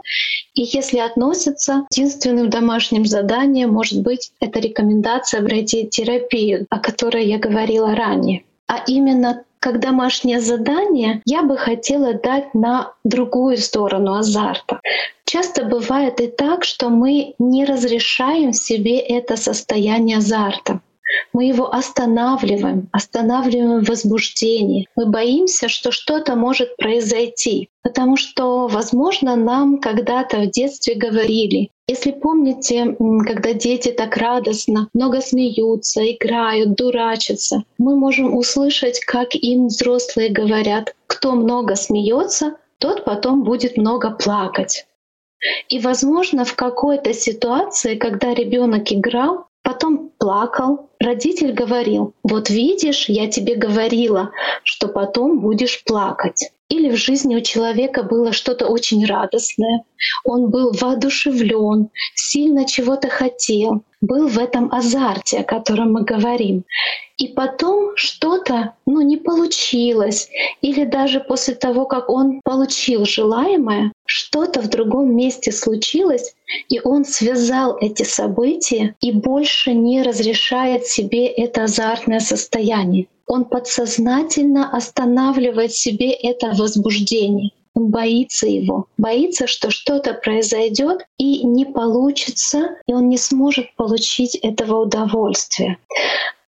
И 0.56 0.63
если 0.63 0.98
относятся, 0.98 1.86
единственным 1.92 2.50
домашним 2.50 3.06
заданием 3.06 3.74
может 3.74 4.02
быть 4.02 4.32
эта 4.39 4.60
рекомендация 4.60 5.44
пройти 5.44 5.88
терапию, 5.88 6.65
о 6.72 6.80
которой 6.80 7.26
я 7.28 7.38
говорила 7.38 7.94
ранее 7.96 8.44
а 8.69 8.84
именно 8.86 9.43
как 9.60 9.79
домашнее 9.79 10.39
задание 10.39 11.21
я 11.25 11.41
бы 11.41 11.58
хотела 11.58 12.13
дать 12.13 12.53
на 12.53 12.93
другую 13.03 13.58
сторону 13.58 14.13
азарта. 14.13 14.79
Часто 15.25 15.65
бывает 15.65 16.21
и 16.21 16.27
так, 16.27 16.63
что 16.63 16.89
мы 16.89 17.34
не 17.39 17.65
разрешаем 17.65 18.53
себе 18.53 18.99
это 18.99 19.36
состояние 19.36 20.17
азарта. 20.17 20.79
Мы 21.34 21.45
его 21.45 21.74
останавливаем, 21.74 22.89
останавливаем 22.91 23.84
возбуждение. 23.84 24.86
Мы 24.95 25.08
боимся, 25.08 25.67
что 25.67 25.91
что-то 25.91 26.36
может 26.36 26.76
произойти, 26.78 27.69
потому 27.82 28.17
что, 28.17 28.67
возможно, 28.67 29.36
нам 29.36 29.80
когда-то 29.80 30.38
в 30.38 30.52
детстве 30.52 30.95
говорили, 30.95 31.72
если 31.88 32.12
помните, 32.12 32.95
когда 33.26 33.54
дети 33.54 33.91
так 33.91 34.15
радостно, 34.17 34.89
много 34.93 35.22
смеются, 35.22 36.02
играют, 36.12 36.76
дурачатся, 36.76 37.63
мы 37.80 37.95
можем 37.95 38.38
услышать, 38.38 39.00
как 39.00 39.34
им 39.34 39.67
взрослые 39.67 40.30
говорят, 40.30 40.95
кто 41.08 41.32
много 41.32 41.76
смеется, 41.76 42.58
тот 42.78 43.06
потом 43.06 43.43
будет 43.43 43.76
много 43.76 44.12
плакать. 44.12 44.86
И, 45.67 45.80
возможно, 45.80 46.45
в 46.45 46.56
какой-то 46.56 47.13
ситуации, 47.13 47.95
когда 47.95 48.36
ребенок 48.36 48.91
играл, 48.91 49.48
потом 49.63 50.09
плакал, 50.19 50.89
родитель 50.99 51.53
говорил, 51.53 52.13
вот 52.23 52.49
видишь, 52.49 53.10
я 53.10 53.27
тебе 53.29 53.55
говорила, 53.55 54.32
что 54.63 54.88
потом 54.88 55.39
будешь 55.39 55.84
плакать. 55.84 56.51
или 56.69 56.91
в 56.91 56.97
жизни 56.97 57.36
у 57.36 57.41
человека 57.41 58.03
было 58.03 58.32
что-то 58.32 58.67
очень 58.67 59.05
радостное, 59.05 59.84
он 60.23 60.51
был 60.51 60.71
воодушевлен, 60.71 61.89
сильно 62.13 62.65
чего-то 62.65 63.08
хотел, 63.08 63.82
был 64.02 64.28
в 64.28 64.38
этом 64.38 64.72
азарте, 64.74 65.40
о 65.40 65.44
котором 65.44 65.94
мы 65.94 66.04
говорим. 66.04 66.64
И 67.18 67.28
потом 67.28 67.92
что-то 67.96 68.76
ну, 68.86 69.02
не 69.02 69.18
получилось, 69.18 70.30
или 70.62 70.86
даже 70.86 71.20
после 71.20 71.56
того, 71.56 71.86
как 71.86 72.10
он 72.10 72.40
получил 72.44 73.06
желаемое, 73.06 73.92
что-то 74.06 74.62
в 74.62 74.70
другом 74.70 75.16
месте 75.16 75.52
случилось, 75.52 76.34
и 76.70 76.80
он 76.80 77.04
связал 77.04 77.78
эти 77.78 78.04
события 78.04 78.96
и 79.02 79.12
больше 79.12 79.74
не 79.74 80.02
разрешает 80.02 80.86
себе 80.86 81.28
это 81.28 81.66
азартное 81.66 82.22
состояние. 82.22 83.08
Он 83.28 83.46
подсознательно 83.46 84.76
останавливает 84.76 85.74
себе 85.74 86.12
это 86.12 86.54
возбуждение. 86.58 87.52
Он 87.75 87.89
боится 87.89 88.47
его, 88.47 88.88
боится, 88.97 89.47
что 89.47 89.71
что-то 89.71 90.13
произойдет 90.13 91.05
и 91.17 91.43
не 91.43 91.65
получится, 91.65 92.77
и 92.88 92.93
он 92.93 93.10
не 93.10 93.17
сможет 93.17 93.75
получить 93.75 94.36
этого 94.36 94.84
удовольствия. 94.84 95.77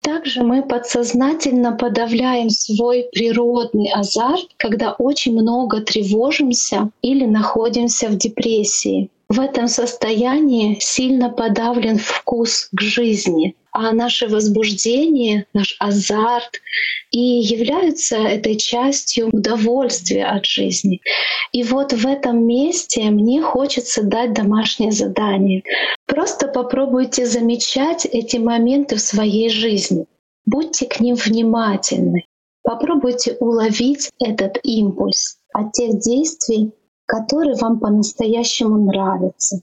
Также 0.03 0.43
мы 0.43 0.65
подсознательно 0.65 1.73
подавляем 1.77 2.51
свой 2.51 3.09
природный 3.13 3.89
азарт, 3.93 4.49
когда 4.57 4.95
очень 4.99 5.33
много 5.33 5.81
тревожимся 5.81 6.91
или 7.03 7.25
находимся 7.25 8.09
в 8.09 8.17
депрессии. 8.17 9.11
В 9.33 9.41
этом 9.41 9.67
состоянии 9.67 10.77
сильно 10.79 11.31
подавлен 11.31 11.97
вкус 11.99 12.69
к 12.77 12.81
жизни 12.83 13.57
а 13.73 13.93
наше 13.93 14.29
возбуждение, 14.29 15.47
наш 15.55 15.77
азарт 15.79 16.61
и 17.11 17.19
являются 17.19 18.17
этой 18.17 18.57
частью 18.57 19.31
удовольствия 19.33 20.27
от 20.27 20.45
жизни. 20.45 21.01
И 21.53 21.63
вот 21.63 21.95
в 21.95 22.07
этом 22.07 22.47
месте 22.47 23.05
мне 23.05 23.41
хочется 23.41 24.03
дать 24.03 24.35
домашнее 24.35 24.93
задание. 24.93 25.63
Просто 26.07 26.49
попробуйте 26.49 27.25
замечать 27.25 28.05
эти 28.05 28.37
моменты 28.37 28.97
в 28.97 29.01
своей 29.01 29.49
жизни. 29.49 30.05
Будьте 30.45 30.85
к 30.85 31.01
ним 31.01 31.15
внимательны. 31.15 32.27
Попробуйте 32.63 33.39
уловить 33.41 34.11
этот 34.23 34.59
импульс 34.63 35.39
от 35.55 35.73
тех 35.73 35.99
действий, 36.01 36.73
которые 37.13 37.57
вам 37.57 37.79
по-настоящему 37.79 38.79
нравятся. 38.87 39.61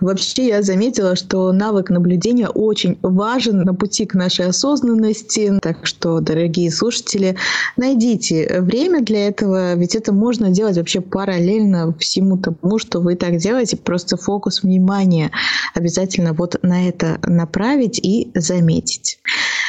Вообще 0.00 0.46
я 0.46 0.62
заметила, 0.62 1.16
что 1.16 1.50
навык 1.50 1.90
наблюдения 1.90 2.48
очень 2.48 2.96
важен 3.02 3.62
на 3.62 3.74
пути 3.74 4.06
к 4.06 4.14
нашей 4.14 4.46
осознанности. 4.46 5.58
Так 5.60 5.84
что, 5.84 6.20
дорогие 6.20 6.70
слушатели, 6.70 7.36
найдите 7.76 8.60
время 8.60 9.02
для 9.02 9.26
этого, 9.26 9.74
ведь 9.74 9.96
это 9.96 10.12
можно 10.12 10.50
делать 10.50 10.76
вообще 10.76 11.00
параллельно 11.00 11.92
всему 11.98 12.38
тому, 12.38 12.78
что 12.78 13.00
вы 13.00 13.16
так 13.16 13.38
делаете. 13.38 13.76
Просто 13.76 14.16
фокус 14.16 14.62
внимания 14.62 15.32
обязательно 15.74 16.34
вот 16.34 16.62
на 16.62 16.88
это 16.88 17.18
направить 17.24 17.98
и 17.98 18.30
заметить. 18.36 19.18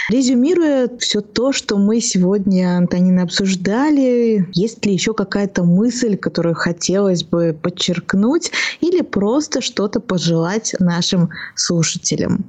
Резюмируя 0.09 0.89
все 0.99 1.21
то, 1.21 1.51
что 1.51 1.77
мы 1.77 2.01
сегодня, 2.01 2.77
Антонина, 2.77 3.23
обсуждали, 3.23 4.49
есть 4.53 4.85
ли 4.85 4.93
еще 4.93 5.13
какая-то 5.13 5.63
мысль, 5.63 6.17
которую 6.17 6.55
хотелось 6.55 7.23
бы 7.23 7.57
подчеркнуть 7.61 8.51
или 8.81 9.01
просто 9.01 9.61
что-то 9.61 9.99
пожелать 10.01 10.75
нашим 10.79 11.29
слушателям? 11.55 12.45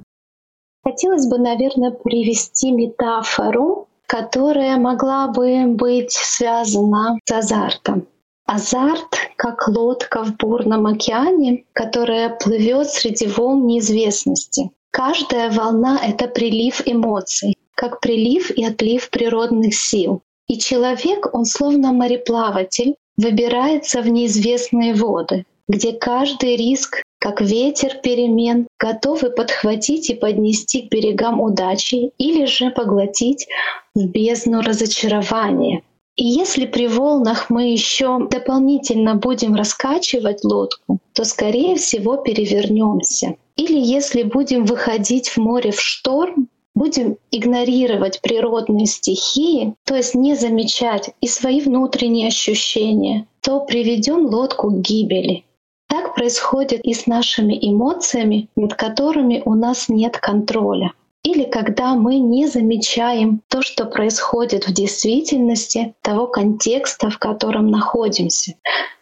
Хотелось 0.83 1.27
бы, 1.27 1.37
наверное, 1.37 1.91
привести 1.91 2.71
метафору, 2.71 3.87
которая 4.05 4.77
могла 4.77 5.29
бы 5.29 5.65
быть 5.67 6.11
связана 6.11 7.17
с 7.25 7.31
азартом. 7.31 8.07
Азарт 8.45 9.15
как 9.37 9.67
лодка 9.67 10.23
в 10.23 10.37
бурном 10.37 10.85
океане, 10.85 11.65
которая 11.73 12.29
плывет 12.29 12.89
среди 12.89 13.25
волн 13.25 13.65
неизвестности. 13.65 14.69
Каждая 14.95 15.51
волна— 15.51 15.99
это 16.07 16.25
прилив 16.25 16.81
эмоций, 16.85 17.57
как 17.75 17.99
прилив 17.99 18.49
и 18.49 18.63
отлив 18.63 19.09
природных 19.09 19.75
сил. 19.75 20.21
И 20.47 20.57
человек, 20.57 21.27
он 21.33 21.43
словно 21.43 21.91
мореплаватель, 21.91 22.95
выбирается 23.17 24.01
в 24.01 24.07
неизвестные 24.07 24.93
воды, 24.93 25.45
где 25.67 25.91
каждый 25.91 26.55
риск, 26.55 27.03
как 27.19 27.41
ветер 27.41 27.99
перемен, 28.01 28.69
готовы 28.79 29.31
подхватить 29.31 30.09
и 30.09 30.13
поднести 30.13 30.83
к 30.83 30.91
берегам 30.91 31.41
удачи 31.41 32.11
или 32.17 32.45
же 32.45 32.69
поглотить 32.69 33.47
в 33.95 34.07
бездну 34.07 34.61
разочарования. 34.61 35.81
И 36.15 36.23
если 36.23 36.65
при 36.67 36.87
волнах 36.87 37.49
мы 37.49 37.69
еще 37.69 38.25
дополнительно 38.29 39.15
будем 39.15 39.55
раскачивать 39.55 40.45
лодку, 40.45 40.99
то, 41.11 41.25
скорее 41.25 41.75
всего, 41.75 42.15
перевернемся. 42.15 43.35
Или 43.55 43.79
если 43.79 44.23
будем 44.23 44.65
выходить 44.65 45.29
в 45.29 45.37
море 45.37 45.71
в 45.71 45.79
шторм, 45.79 46.49
будем 46.75 47.17
игнорировать 47.31 48.21
природные 48.21 48.85
стихии, 48.85 49.75
то 49.85 49.95
есть 49.95 50.13
не 50.13 50.35
замечать 50.35 51.11
и 51.21 51.27
свои 51.27 51.61
внутренние 51.61 52.27
ощущения, 52.27 53.27
то 53.41 53.61
приведем 53.61 54.25
лодку 54.25 54.69
к 54.69 54.81
гибели. 54.81 55.45
Так 55.87 56.15
происходит 56.15 56.83
и 56.83 56.93
с 56.93 57.07
нашими 57.07 57.57
эмоциями, 57.61 58.49
над 58.55 58.73
которыми 58.73 59.41
у 59.45 59.53
нас 59.53 59.87
нет 59.87 60.17
контроля. 60.17 60.91
Или 61.25 61.45
когда 61.45 61.95
мы 61.95 62.19
не 62.19 62.45
замечаем 62.45 63.41
то, 63.47 63.63
что 63.63 63.85
происходит 63.85 64.67
в 64.67 64.73
действительности, 64.73 65.95
того 66.03 66.27
контекста, 66.27 67.09
в 67.09 67.17
котором 67.17 67.71
находимся. 67.71 68.53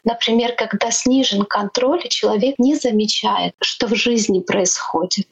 Например, 0.06 0.54
когда 0.54 0.90
снижен 0.90 1.44
контроль, 1.44 2.08
человек 2.08 2.56
не 2.60 2.76
замечает, 2.76 3.56
что 3.60 3.88
в 3.88 3.96
жизни 3.96 4.40
происходит. 4.40 5.28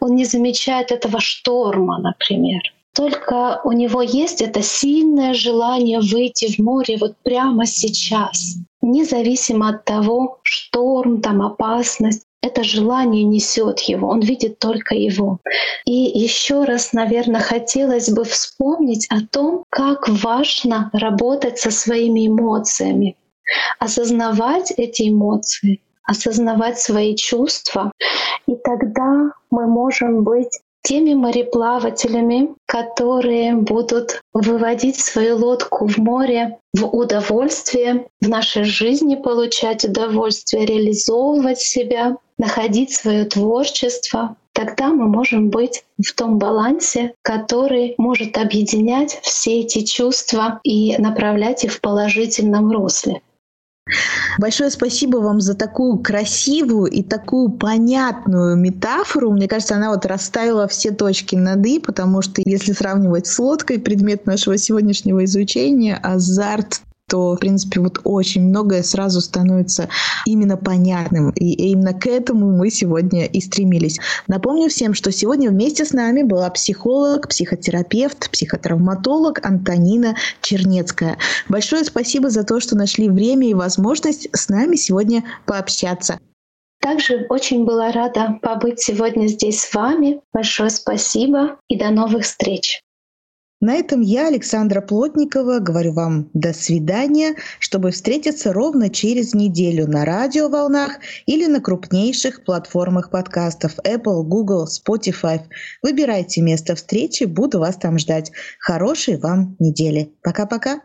Он 0.00 0.14
не 0.16 0.26
замечает 0.26 0.92
этого 0.92 1.18
шторма, 1.18 1.98
например. 1.98 2.60
Только 2.94 3.62
у 3.64 3.72
него 3.72 4.02
есть 4.02 4.42
это 4.42 4.60
сильное 4.60 5.32
желание 5.32 6.00
выйти 6.00 6.52
в 6.52 6.58
море 6.58 6.98
вот 7.00 7.16
прямо 7.22 7.64
сейчас, 7.64 8.56
независимо 8.82 9.70
от 9.70 9.86
того, 9.86 10.40
шторм, 10.42 11.22
там 11.22 11.40
опасность 11.40 12.27
это 12.48 12.64
желание 12.64 13.24
несет 13.24 13.80
его, 13.80 14.08
он 14.08 14.20
видит 14.20 14.58
только 14.58 14.94
его. 14.94 15.38
И 15.84 15.92
еще 15.92 16.64
раз, 16.64 16.92
наверное, 16.92 17.40
хотелось 17.40 18.10
бы 18.10 18.24
вспомнить 18.24 19.06
о 19.10 19.20
том, 19.20 19.64
как 19.68 20.08
важно 20.08 20.90
работать 20.92 21.58
со 21.58 21.70
своими 21.70 22.26
эмоциями, 22.26 23.16
осознавать 23.78 24.72
эти 24.76 25.10
эмоции, 25.10 25.80
осознавать 26.02 26.80
свои 26.80 27.14
чувства, 27.14 27.92
и 28.46 28.56
тогда 28.56 29.30
мы 29.50 29.66
можем 29.66 30.24
быть 30.24 30.60
теми 30.88 31.12
мореплавателями, 31.12 32.54
которые 32.64 33.54
будут 33.54 34.22
выводить 34.32 34.98
свою 34.98 35.36
лодку 35.36 35.86
в 35.86 35.98
море 35.98 36.58
в 36.72 36.86
удовольствие, 36.86 38.06
в 38.22 38.28
нашей 38.28 38.64
жизни 38.64 39.14
получать 39.14 39.84
удовольствие, 39.84 40.64
реализовывать 40.64 41.60
себя, 41.60 42.16
находить 42.38 42.94
свое 42.94 43.26
творчество, 43.26 44.36
тогда 44.54 44.88
мы 44.88 45.08
можем 45.08 45.50
быть 45.50 45.84
в 46.02 46.14
том 46.14 46.38
балансе, 46.38 47.12
который 47.20 47.94
может 47.98 48.38
объединять 48.38 49.18
все 49.22 49.60
эти 49.60 49.84
чувства 49.84 50.58
и 50.62 50.96
направлять 50.96 51.64
их 51.64 51.72
в 51.74 51.82
положительном 51.82 52.72
русле. 52.72 53.20
Большое 54.38 54.70
спасибо 54.70 55.18
вам 55.18 55.40
за 55.40 55.54
такую 55.54 55.98
красивую 55.98 56.86
и 56.86 57.02
такую 57.02 57.50
понятную 57.50 58.56
метафору. 58.56 59.32
Мне 59.32 59.48
кажется, 59.48 59.74
она 59.74 59.90
вот 59.90 60.06
расставила 60.06 60.68
все 60.68 60.90
точки 60.90 61.36
над 61.36 61.64
«и», 61.66 61.78
потому 61.78 62.22
что 62.22 62.42
если 62.44 62.72
сравнивать 62.72 63.26
с 63.26 63.38
лодкой, 63.38 63.78
предмет 63.78 64.26
нашего 64.26 64.58
сегодняшнего 64.58 65.24
изучения, 65.24 65.96
азарт 65.96 66.82
то, 67.08 67.34
в 67.34 67.38
принципе, 67.38 67.80
вот 67.80 68.00
очень 68.04 68.42
многое 68.42 68.82
сразу 68.82 69.20
становится 69.20 69.88
именно 70.26 70.56
понятным. 70.56 71.30
И 71.30 71.52
именно 71.70 71.94
к 71.94 72.06
этому 72.06 72.56
мы 72.56 72.70
сегодня 72.70 73.24
и 73.24 73.40
стремились. 73.40 73.98
Напомню 74.26 74.68
всем, 74.68 74.94
что 74.94 75.10
сегодня 75.10 75.50
вместе 75.50 75.84
с 75.84 75.92
нами 75.92 76.22
была 76.22 76.50
психолог, 76.50 77.28
психотерапевт, 77.28 78.30
психотравматолог 78.30 79.44
Антонина 79.44 80.16
Чернецкая. 80.42 81.18
Большое 81.48 81.84
спасибо 81.84 82.30
за 82.30 82.44
то, 82.44 82.60
что 82.60 82.76
нашли 82.76 83.08
время 83.08 83.48
и 83.48 83.54
возможность 83.54 84.28
с 84.32 84.48
нами 84.48 84.76
сегодня 84.76 85.24
пообщаться. 85.46 86.18
Также 86.80 87.26
очень 87.28 87.64
была 87.64 87.90
рада 87.90 88.38
побыть 88.40 88.80
сегодня 88.80 89.26
здесь 89.26 89.60
с 89.60 89.74
вами. 89.74 90.20
Большое 90.32 90.70
спасибо 90.70 91.56
и 91.68 91.76
до 91.76 91.90
новых 91.90 92.24
встреч. 92.24 92.80
На 93.60 93.74
этом 93.74 94.02
я, 94.02 94.28
Александра 94.28 94.80
Плотникова, 94.80 95.58
говорю 95.58 95.92
вам 95.92 96.30
до 96.32 96.52
свидания, 96.52 97.34
чтобы 97.58 97.90
встретиться 97.90 98.52
ровно 98.52 98.88
через 98.88 99.34
неделю 99.34 99.88
на 99.88 100.04
радиоволнах 100.04 100.98
или 101.26 101.46
на 101.46 101.60
крупнейших 101.60 102.44
платформах 102.44 103.10
подкастов 103.10 103.72
Apple, 103.84 104.22
Google, 104.22 104.68
Spotify. 104.68 105.40
Выбирайте 105.82 106.40
место 106.40 106.76
встречи, 106.76 107.24
буду 107.24 107.58
вас 107.58 107.76
там 107.76 107.98
ждать. 107.98 108.30
Хорошей 108.60 109.18
вам 109.18 109.56
недели. 109.58 110.12
Пока-пока. 110.22 110.82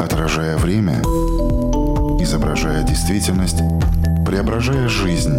Отражая 0.00 0.56
время, 0.56 1.02
изображая 2.18 2.82
действительность, 2.84 3.58
преображая 4.24 4.88
жизнь. 4.88 5.38